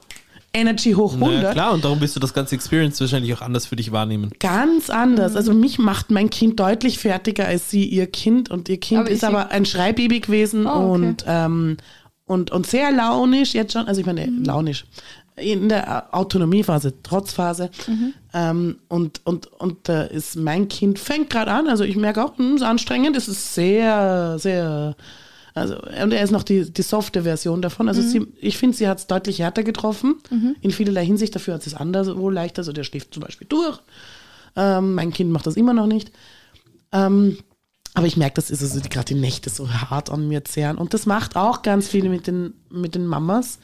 [0.53, 1.43] Energy hoch 100.
[1.43, 4.31] Na klar, und darum wirst du das ganze Experience wahrscheinlich auch anders für dich wahrnehmen.
[4.39, 5.37] Ganz anders.
[5.37, 8.51] Also mich macht mein Kind deutlich fertiger als sie ihr Kind.
[8.51, 11.05] Und ihr Kind Aber ist aber ein Schreibaby gewesen Oh, okay.
[11.07, 11.77] und, ähm,
[12.31, 13.87] und, und sehr launisch jetzt schon.
[13.87, 14.43] Also ich meine, Mhm.
[14.45, 14.85] launisch.
[15.37, 17.71] in der Autonomiephase, Trotzphase.
[18.33, 22.37] Ähm, und und, und da ist mein Kind, fängt gerade an, also ich merke auch,
[22.37, 24.95] hm, ist anstrengend, es ist sehr, sehr,
[25.55, 27.87] also und er ist noch die, die softe Version davon.
[27.87, 30.15] Also sie, ich finde, sie hat es deutlich härter getroffen,
[30.61, 33.47] in vielerlei Hinsicht, dafür hat sie es anders wohl leichter, also der schläft zum Beispiel
[33.49, 33.79] durch.
[34.55, 36.11] Ähm, mein Kind macht das immer noch nicht.
[36.91, 37.37] Ähm,
[37.93, 40.77] aber ich merke, das ist also gerade die Nächte so hart an mir zehren.
[40.77, 43.59] Und das macht auch ganz viel mit den, mit den Mamas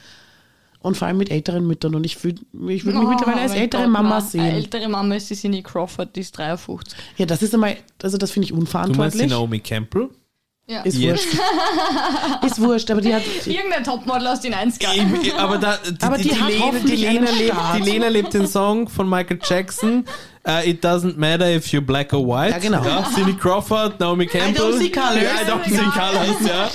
[0.80, 1.96] und vor allem mit älteren Müttern.
[1.96, 2.36] Und ich, fühl,
[2.68, 4.42] ich würde mich mittlerweile als Oh ältere Gott, Mama sehen.
[4.42, 6.98] Eine ältere Mama ist die Cindy Crawford, die ist 53.
[7.18, 9.30] Ja, das ist einmal, also das finde ich Du meinst die unverantwortlich.
[9.30, 10.10] Naomi Campbell?
[10.70, 10.82] Ja.
[10.82, 11.12] Ist Ja.
[11.12, 11.28] wurscht.
[12.46, 13.24] ist wurscht, aber die hat.
[13.46, 15.22] Die, Irgendein Topmodel aus den 90ern.
[15.22, 18.48] Ich- aber da, die, Aber die Lena, die, hoffentlich Lena lebt, die Lena lebt den
[18.48, 20.04] Song von Michael Jackson.
[20.48, 22.52] Uh, it doesn't matter if you're black or white.
[22.52, 22.82] Ja, genau.
[22.84, 24.72] Ja, Cindy Crawford, Naomi Campbell.
[24.72, 25.22] don't see colours.
[25.22, 26.70] Ja, I don't see colors, ja.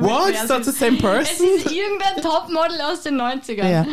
[0.00, 0.10] What?
[0.10, 1.46] wurscht, wer Is that es the same Es person?
[1.56, 3.68] ist irgendein Topmodel aus den 90ern.
[3.68, 3.86] ja.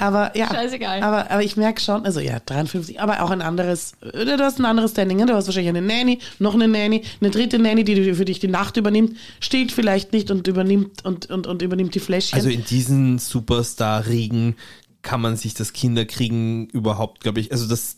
[0.00, 0.46] Aber ja.
[0.46, 1.02] Scheißegal.
[1.02, 4.60] Aber, aber ich merke schon, also ja, 53, aber auch ein anderes, äh, du hast
[4.60, 5.26] ein anderes Standing, ne?
[5.26, 8.46] du hast wahrscheinlich eine Nanny, noch eine Nanny, eine dritte Nanny, die für dich die
[8.48, 12.36] Nacht übernimmt, steht vielleicht nicht und übernimmt und, und, und übernimmt die Fläschchen.
[12.38, 14.56] Also in diesen Superstar-Riegen
[15.02, 17.96] kann man sich das Kinderkriegen überhaupt, glaube ich, also das,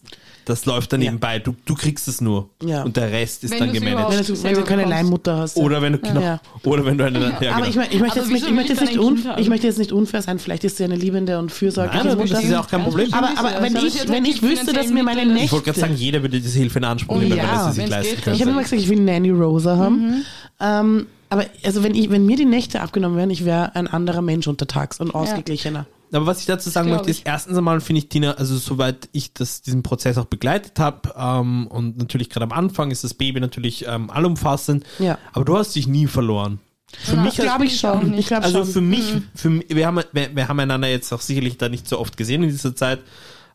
[0.51, 1.11] das läuft dann Ja.
[1.11, 1.39] nebenbei.
[1.39, 2.51] Du, du kriegst es nur.
[2.63, 2.83] Ja.
[2.83, 4.11] Und der Rest ist Wenn dann gemanagt.
[4.11, 4.85] wenn, du, wenn du keine.
[4.85, 5.57] Leihmutter hast.
[5.57, 5.63] ja.
[5.63, 6.41] Oder wenn du, genau, Ja.
[6.65, 7.65] oder wenn du eine, ja, aber genau.
[7.69, 9.93] ich, mein, ich, möchte Aber jetzt nicht, wieso ich, möchte jetzt nicht ich möchte jetzt
[9.93, 12.35] unfair sein, vielleicht ist sie eine liebende und fürsorgliche Nein, Mutter.
[12.35, 13.13] das ist ja auch kein Problem.
[13.15, 15.45] Aber, aber wenn, ich, wenn ich wüsste, dass mir meine Nächte...
[15.45, 17.81] Ich wollte gerade sagen, jeder würde diese Hilfe in Anspruch Oh nehmen, wenn er sie
[17.81, 18.31] sich leisten könnte.
[18.33, 20.25] Ich habe immer gesagt, ich will Nanny Rosa haben.
[20.61, 24.21] Ähm, aber also wenn, ich, wenn mir die Nächte abgenommen werden, ich wäre ein anderer
[24.21, 25.87] Mensch untertags und ausgeglichener.
[26.13, 29.09] Aber was ich dazu sagen glaub möchte, ist erstens einmal finde ich Tina, also soweit
[29.13, 33.15] ich das, diesen Prozess auch begleitet habe ähm, und natürlich gerade am Anfang ist das
[33.15, 35.19] Baby natürlich ähm, allumfassend, Ja.
[35.33, 36.59] aber du hast dich nie verloren.
[36.93, 38.15] Für Ja, mich Glaube ich schon.
[38.15, 38.73] Ich glaube also schon.
[38.73, 39.05] für mich,
[39.37, 42.17] für mich wir, haben, wir, wir haben einander jetzt auch sicherlich da nicht so oft
[42.17, 42.99] gesehen in dieser Zeit.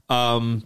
[0.09, 0.63] Ähm,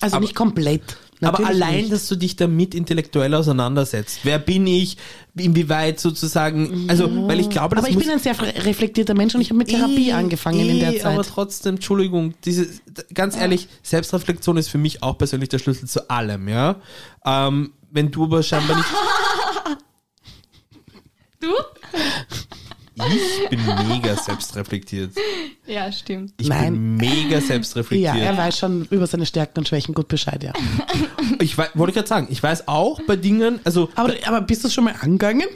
[0.00, 0.96] also aber- nicht komplett.
[1.20, 1.92] Aber Natürlich allein, nicht.
[1.92, 4.20] dass du dich damit intellektuell auseinandersetzt.
[4.24, 4.98] Wer bin ich?
[5.34, 9.40] Inwieweit sozusagen, also, weil ich glaube, das Aber ich bin ein sehr reflektierter Mensch und
[9.40, 11.14] ich habe mit Therapie Eh, angefangen in der eh, Zeit.
[11.14, 12.66] Aber trotzdem, Entschuldigung, diese,
[13.14, 16.76] ganz ehrlich, Selbstreflexion ist für mich auch persönlich der Schlüssel zu allem, ja.
[17.24, 18.88] Ähm, wenn du aber scheinbar nicht,
[21.40, 21.48] Du?
[23.08, 25.12] ich bin mega selbstreflektiert.
[25.66, 26.32] Ja, stimmt.
[26.38, 26.72] Ich Nein.
[26.72, 28.16] bin mega ja, selbstreflektiert.
[28.16, 30.52] er weiß schon über seine Stärken und Schwächen gut Bescheid, ja.
[31.40, 34.64] ich weiß, wollte ich gerade sagen, ich weiß auch bei Dingen, also, Aber, aber bist
[34.64, 35.46] du schon mal angegangen?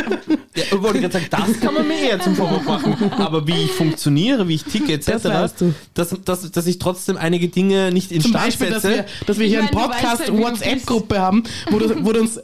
[0.56, 3.12] ja, wollte ich gerade sagen, das kann man mir eher zum Vorwurf machen.
[3.12, 5.74] Aber wie ich funktioniere, wie ich ticke, etc., Das weißt du.
[5.94, 8.96] Dass, dass, dass ich trotzdem einige Dinge nicht in Zum Stand Beispiel, dass setze.
[8.96, 12.12] wir, dass wir Ich hier meine, einen du weißt Podcast halt, haben, wo du, wo
[12.12, 12.40] du uns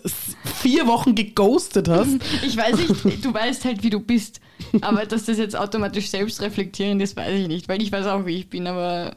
[0.61, 2.11] vier Wochen geghostet hast.
[2.47, 4.41] Ich weiß nicht, du weißt halt, wie du bist.
[4.81, 7.69] Aber dass das jetzt automatisch selbst reflektieren, das weiß ich nicht.
[7.69, 9.15] Weil ich weiß auch, wie ich bin, aber...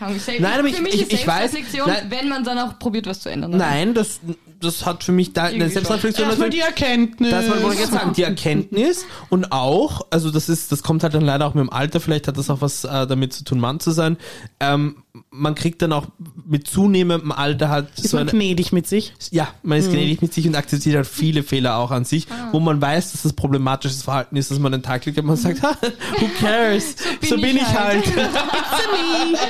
[0.00, 2.06] Nein, aber für ich- mich ich- ist ich weiß- Selbstreflexion, nein.
[2.08, 3.52] wenn man dann auch probiert, was zu ändern.
[3.56, 4.20] Nein, das,
[4.60, 6.28] das hat für mich da eine Selbstreflexion.
[6.28, 7.30] Erstmal die Erkenntnis.
[7.30, 11.14] Das wollte ich jetzt sagen, die Erkenntnis und auch, also das ist, das kommt halt
[11.14, 13.58] dann leider auch mit dem Alter, vielleicht hat das auch was äh, damit zu tun,
[13.58, 14.18] Mann zu sein.
[14.60, 16.06] Ähm, man kriegt dann auch
[16.46, 19.12] mit zunehmendem Alter halt Ist so man eine, gnädig mit sich?
[19.30, 22.48] ja, man ist gnädig mit sich und akzeptiert halt viele Fehler auch an sich, Ah.
[22.52, 25.36] wo man weiß, dass das problematisches Verhalten ist, dass man den Tag legt und man
[25.36, 25.62] sagt,
[26.20, 26.94] who cares?
[27.22, 28.04] So bin, ich halt.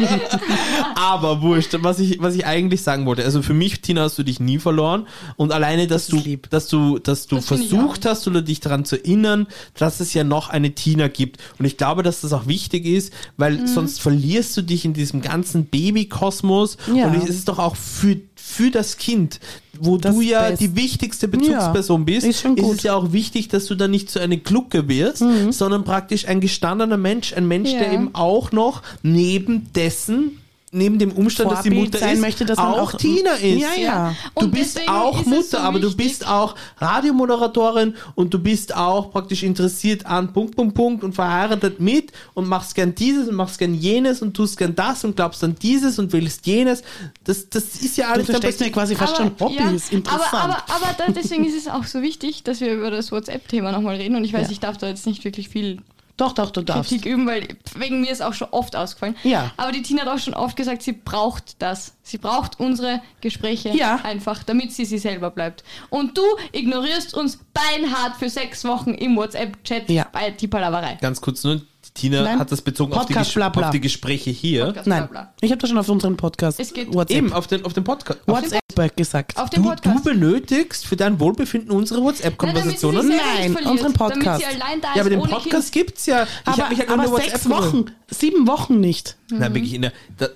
[0.95, 3.25] Aber wurscht, was ich, was ich eigentlich sagen wollte.
[3.25, 5.07] Also für mich, Tina, hast du dich nie verloren.
[5.37, 6.51] Und alleine, dass Das du, lieb.
[6.51, 9.47] dass du, dass du Das ich versucht hast oder dich daran zu erinnern,
[9.77, 11.39] dass es ja noch eine Tina gibt.
[11.59, 13.67] Und ich glaube, dass das auch wichtig ist, weil Mhm.
[13.67, 16.77] sonst verlierst du dich in diesem ganzen Babykosmos.
[16.95, 17.07] Ja.
[17.09, 19.41] Und es ist doch auch für, für das Kind,
[19.81, 22.59] wo Das du ja Best- die wichtigste Bezugsperson bist, ist gut.
[22.77, 25.53] es ja auch wichtig, dass du da nicht so eine Glucke wirst, Mhm.
[25.53, 27.93] sondern praktisch ein gestandener Mensch, ein Mensch, der Ja.
[27.93, 30.39] eben auch noch neben dessen
[30.71, 33.61] neben dem Umstand, dass die Vorbild Mutter ist, möchte, auch, auch- Tina ist.
[33.61, 34.15] Ja, ja.
[34.35, 39.11] Du Und bist auch Mutter, so aber du bist auch Radiomoderatorin und du bist auch
[39.11, 43.59] praktisch interessiert an Punkt, Punkt, Punkt und verheiratet mit und machst gern dieses und machst
[43.59, 46.83] gern jenes und tust gern das und glaubst an dieses und willst jenes.
[47.25, 49.91] Das, das ist ja Du alles dann versteckst mir quasi fast schon Hobbys.
[49.91, 50.33] ja, Interessant.
[50.35, 53.73] Aber, aber, aber dann, deswegen ist es auch so wichtig, dass wir über das WhatsApp-Thema
[53.73, 54.17] nochmal reden.
[54.17, 54.53] Und ich weiß, Ja.
[54.53, 55.79] ich darf da jetzt nicht wirklich viel
[56.19, 56.91] doch, doch, du darfst.
[56.91, 59.17] Kritik üben, weil wegen mir ist auch schon oft ausgefallen.
[59.23, 59.51] Ja.
[59.57, 61.95] Aber die Tina hat auch schon oft gesagt, sie braucht das.
[62.03, 64.01] Sie braucht unsere Gespräche Ja.
[64.03, 65.65] einfach, damit sie sie selber bleibt.
[65.91, 70.07] Und du ignorierst uns beinhart für sechs Wochen im WhatsApp-Chat Ja.
[70.13, 70.99] bei die Palaverei.
[71.01, 72.39] Ganz kurz nur, die Tina Nein.
[72.39, 74.67] hat das bezogen auf die, auf die Gespräche hier.
[74.67, 75.35] Podcast, Nein, bla, bla.
[75.41, 76.59] ich habe das schon auf unserem Podcast.
[76.61, 77.17] Es geht- WhatsApp.
[77.17, 78.21] Eben, auf den, auf den Podcast.
[78.27, 78.61] WhatsApp.
[78.79, 79.37] Gruppe gesagt.
[79.37, 80.05] Auf dem Du, du Podcast.
[80.05, 83.09] benötigst für dein Wohlbefinden unsere Nein, WhatsApp-Konversationen?
[83.09, 84.27] Nein, nicht verliert, unseren Podcast.
[84.27, 85.87] Damit sie allein da ist, Ja, aber den Podcast Kind.
[85.87, 86.23] gibt's ja.
[86.25, 89.17] Ich aber mich halt nur aber sechs WhatsApp Wochen, sieben Wochen nicht.
[89.31, 89.93] Na, wirklich in der.
[90.17, 90.29] Da,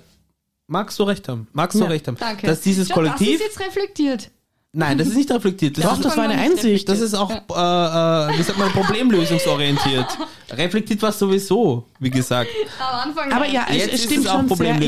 [0.66, 1.49] magst du recht haben.
[1.53, 2.16] Magst du Ja, recht haben.
[2.18, 2.47] Danke.
[2.47, 3.38] Dass dieses Schau, Kollektiv.
[3.38, 4.30] Das ist jetzt reflektiert.
[4.73, 5.79] Nein, das ist nicht reflektiert.
[5.79, 6.89] Das Doch, ist das war eine Einsicht.
[6.89, 10.07] Das ist auch, äh, äh, wie sagt man, problemlösungsorientiert.
[10.51, 12.51] Reflektiert war sowieso, wie gesagt.
[12.79, 13.33] Am Anfang.
[13.33, 14.53] Aber ja, es, Jetzt es ist stimmt es auch schon sehr.
[14.53, 14.79] Ich, bra ich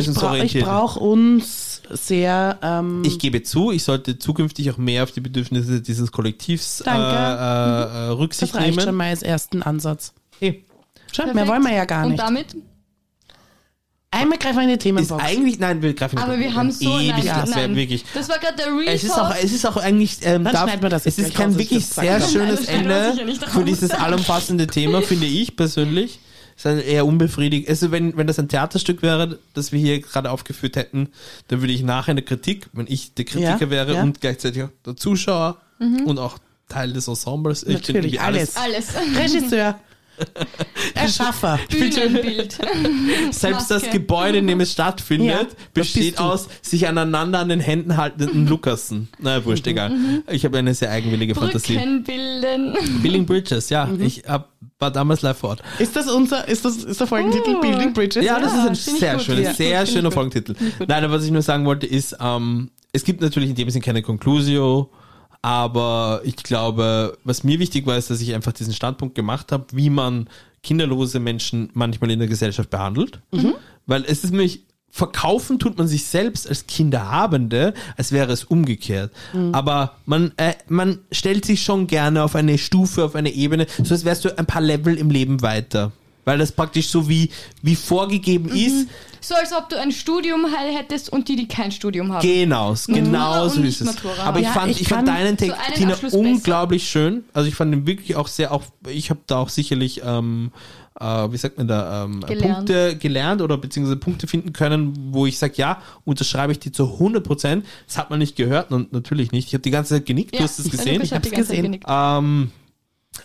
[0.50, 0.64] problemlösungsorientiert.
[0.64, 2.58] brauche uns sehr.
[2.62, 6.84] Ähm, Ich gebe zu, ich sollte zukünftig auch mehr auf die Bedürfnisse dieses Kollektivs äh,
[6.84, 7.02] Danke.
[7.02, 8.96] äh, das Rücksicht reicht schon nehmen.
[8.98, 10.12] mal als ersten Ansatz.
[10.40, 10.54] Eh.
[11.12, 12.22] Schon, mehr wollen wir ja gar Und nicht.
[12.22, 12.56] damit?
[14.14, 15.24] Einmal greifen wir in die Ist Themenbox.
[15.24, 18.04] eigentlich, nein, wir greifen nicht Aber wir haben so ewig, nein, das wäre wirklich.
[18.14, 20.62] Das war gerade der Real Es ist, auch, es ist auch eigentlich, ähm, Dann darf,
[20.64, 25.02] schneiden wir das es ist kein wirklich sehr schönes Nein, Ende für dieses allumfassende Thema,
[25.02, 26.20] finde ich persönlich.
[26.56, 27.68] Es ist ein eher unbefriedigend.
[27.68, 31.08] Also wenn, wenn das ein Theaterstück wäre, das wir hier gerade aufgeführt hätten,
[31.48, 34.02] dann würde ich nachher eine Kritik, wenn ich der Kritiker Ja, wäre ja.
[34.02, 36.38] und gleichzeitig auch der Zuschauer und auch
[36.68, 37.62] Teil des Ensembles.
[37.62, 38.56] Ich bin Natürlich, irgendwie alles.
[38.56, 38.86] Alles.
[39.16, 39.78] Regisseur.
[40.94, 41.58] Erschaffer.
[41.70, 42.58] Bühnenbild.
[43.30, 43.90] Selbst das.
[43.90, 49.08] Gebäude, in dem es stattfindet, Ja, besteht aus sich aneinander an den Händen haltenden Lukassen.
[49.18, 49.44] Na, Mhm.
[49.44, 49.92] wurscht, egal.
[50.30, 51.74] Ich habe eine sehr eigenwillige Fantasie.
[51.76, 52.74] Brücken bilden.
[53.02, 53.86] Building Bridges, ja.
[53.86, 54.02] Mhm.
[54.02, 55.62] Ich hab, war damals live vor Ort.
[55.78, 57.60] Ist das unser, ist das, ist der Folgentitel Oh.
[57.60, 58.24] Building Bridges?
[58.24, 59.54] Ja, das Ja, ist ein sehr schöner, Ja.
[59.54, 60.10] sehr schöner.
[60.10, 60.54] Folgentitel.
[60.86, 63.84] Nein, aber was ich nur sagen wollte ist, ähm, es gibt natürlich in dem Sinne
[63.84, 64.90] keine Conclusio,
[65.44, 69.66] aber ich glaube, was mir wichtig war, ist, dass ich einfach diesen Standpunkt gemacht habe,
[69.72, 70.30] wie man
[70.62, 73.20] kinderlose Menschen manchmal in der Gesellschaft behandelt.
[73.30, 73.52] Mhm.
[73.84, 79.12] Weil es ist nämlich, verkaufen tut man sich selbst als Kinderhabende, als wäre es umgekehrt.
[79.34, 79.54] Mhm.
[79.54, 83.92] Aber man, äh, man stellt sich schon gerne auf eine Stufe, auf eine Ebene, so
[83.92, 85.92] als wärst du ein paar Level im Leben weiter.
[86.24, 87.30] Weil das praktisch so wie,
[87.62, 88.56] wie vorgegeben Mhm.
[88.56, 88.86] ist,
[89.20, 90.46] So als ob du ein Studium
[90.76, 92.20] hättest und die, die kein Studium haben.
[92.26, 93.86] Genau, genau und so ist es.
[93.86, 94.22] Matura.
[94.24, 96.24] Aber ich Ja, fand, ich ich, fand deinen Text, so Tina, Abschluss besser.
[96.24, 97.24] unglaublich schön.
[97.32, 100.50] Also ich fand ihn wirklich auch sehr, auch ich habe da auch sicherlich, ähm,
[101.00, 102.54] äh, wie sagt man da, ähm, Gelernt.
[102.56, 106.84] Punkte gelernt oder beziehungsweise Punkte finden können, wo ich sage, ja, unterschreibe ich die zu
[106.98, 107.64] 100 Prozent.
[107.86, 109.48] Das hat man nicht gehört und natürlich nicht.
[109.48, 111.00] Ich habe die ganze Zeit genickt, du hast es gesehen.
[111.02, 111.62] Die ganze Zeit gesehen.
[111.62, 111.86] genickt.
[111.88, 112.50] Ähm,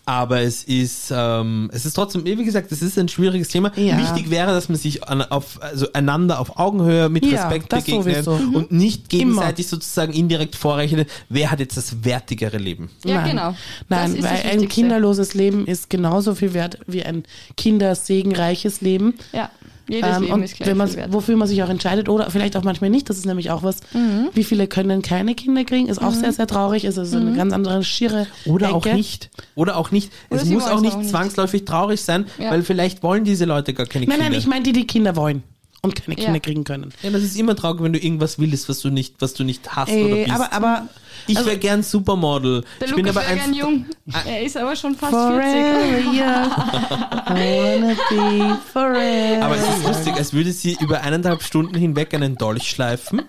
[0.10, 3.72] aber es ist, ähm, es ist trotzdem, wie gesagt, es ist ein schwieriges Thema.
[3.76, 3.96] Ja.
[3.96, 8.26] Wichtig wäre, dass man sich an, auf, also einander auf Augenhöhe mit Ja, Respekt begegnet
[8.26, 8.38] sowieso.
[8.38, 8.56] Mhm.
[8.56, 12.90] und nicht gegenseitig sozusagen indirekt vorrechnet, wer hat jetzt das wertigere Leben.
[13.06, 13.30] Ja, Nein.
[13.30, 13.56] genau.
[13.88, 17.24] Nein, Das weil ein kinderloses Leben ist genauso viel wert wie ein
[17.56, 19.14] kindersegenreiches Leben.
[19.32, 19.52] Ja,
[19.90, 21.14] jedes Ähm, Leben und ist gleich wenn man, viel wert.
[21.14, 23.78] wofür man sich auch entscheidet oder vielleicht auch manchmal nicht, das ist nämlich auch was,
[23.94, 24.30] Mhm.
[24.34, 27.54] wie viele können keine Kinder kriegen, ist auch sehr, sehr traurig, ist also eine ganz
[27.54, 28.96] andere schiere Oder auch Ecke.
[28.96, 29.30] nicht.
[29.56, 30.12] Oder auch nicht.
[30.30, 31.10] Oder es muss auch nicht auch nicht.
[31.10, 32.52] zwangsläufig traurig sein, Ja.
[32.52, 34.30] weil vielleicht wollen diese Leute gar keine Nein, Kinder.
[34.32, 35.44] nein, ich meine die, die Kinder wollen
[35.82, 36.26] und keine Ja.
[36.26, 36.94] Kinder kriegen können.
[37.04, 39.76] ja, das ist immer traurig, wenn du irgendwas willst, was du nicht, was du nicht
[39.76, 40.36] hast oder Äh, bist.
[40.36, 40.88] aber, aber
[41.28, 42.64] ich also- wäre gern Supermodel.
[42.80, 43.86] Der ich bin Lukas aber wäre gern ein, jung.
[44.12, 44.20] Ah.
[44.28, 45.42] Er ist aber schon fast 40.
[45.42, 46.52] forever young,
[47.30, 49.46] I wanna be forever.
[49.46, 53.22] Aber es ist lustig, als würde sie über eineinhalb Stunden hinweg einen Dolch schleifen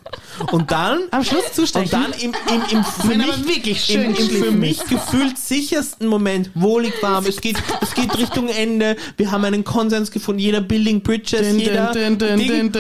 [0.52, 1.84] und dann Am Schluss zustechen.
[1.84, 4.84] und dann im, im, im für Nein, mich, aber wirklich schön im, im für mich
[4.86, 10.10] gefühlt sichersten Moment, wohlig warm, es geht, es geht Richtung Ende, wir haben einen Konsens
[10.10, 12.60] gefunden, jeder Building Bridges, Dun, jeder dun, dun, Ding.
[12.66, 12.76] und,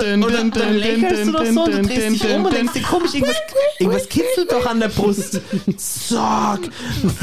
[0.00, 2.82] und, und dann lächelst du doch so und du drehst dich um und denkst dir,
[2.82, 3.36] komisch, irgendwas,
[3.78, 5.40] irgendwas kitzelt doch an der Brust.
[5.76, 6.60] Zack,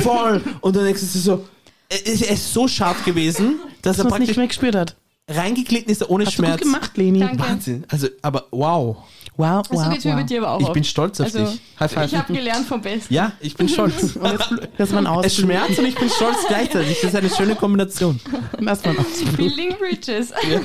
[0.03, 0.41] voll.
[0.61, 1.45] Und dann denkst du so,
[1.89, 4.95] es ist er so scharf gewesen, dass dass er es nicht praktisch mehr gespürt hat.
[5.29, 6.57] reingeglitten ist ohne Hast Schmerz.
[6.59, 7.19] du gut gemacht, Leni.
[7.19, 7.39] Danke.
[7.39, 7.83] Wahnsinn.
[7.89, 8.97] Also, aber wow.
[9.39, 10.19] Wow, So wow, geht's mir wow.
[10.19, 11.61] mit dir aber auch Ich bin stolz auf also, dich.
[11.79, 12.05] High five.
[12.11, 13.13] Ich habe gelernt vom Besten.
[13.13, 14.15] Ja, ich bin stolz.
[14.15, 14.49] Und jetzt
[14.79, 15.25] lass man aus.
[15.27, 16.97] es schmerzt und ich bin stolz gleichzeitig.
[17.01, 18.19] Das ist eine schöne Kombination.
[18.59, 19.05] Lass man aus.
[19.35, 20.31] Building Bridges.
[20.41, 20.59] Äh,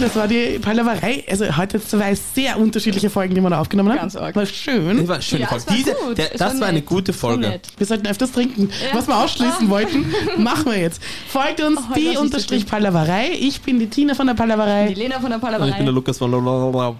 [0.00, 1.24] Das war die Palaverei.
[1.30, 3.98] Also heute zwei sehr unterschiedliche Folgen, die wir da aufgenommen haben.
[3.98, 4.34] Ganz arg.
[4.34, 4.96] War schön.
[4.98, 5.66] Das war eine schöne Ja, Folge.
[5.66, 7.48] war Diese, der, das war war eine gute Folge.
[7.48, 7.68] nett.
[7.76, 8.70] Wir sollten öfters trinken.
[8.90, 8.96] Ja.
[8.98, 10.06] Was wir ausschließen wollten,
[10.42, 11.02] machen wir jetzt.
[11.28, 13.30] Folgt uns Oh, die unterstrich Palaverei.
[13.38, 14.88] Ich bin die Tina von der Die Palaverei.
[14.94, 15.90] Lena von der Und ich bin der Palaverei.
[15.90, 16.96] Lukas von Blablabla.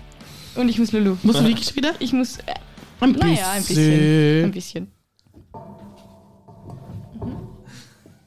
[0.57, 1.17] Und ich muss Lulu.
[1.23, 1.93] Musst du wirklich wieder?
[1.99, 2.37] Ich muss.
[2.39, 2.55] Äh,
[3.01, 4.45] Ein naja, ein bisschen.
[4.45, 4.94] Ein bisschen.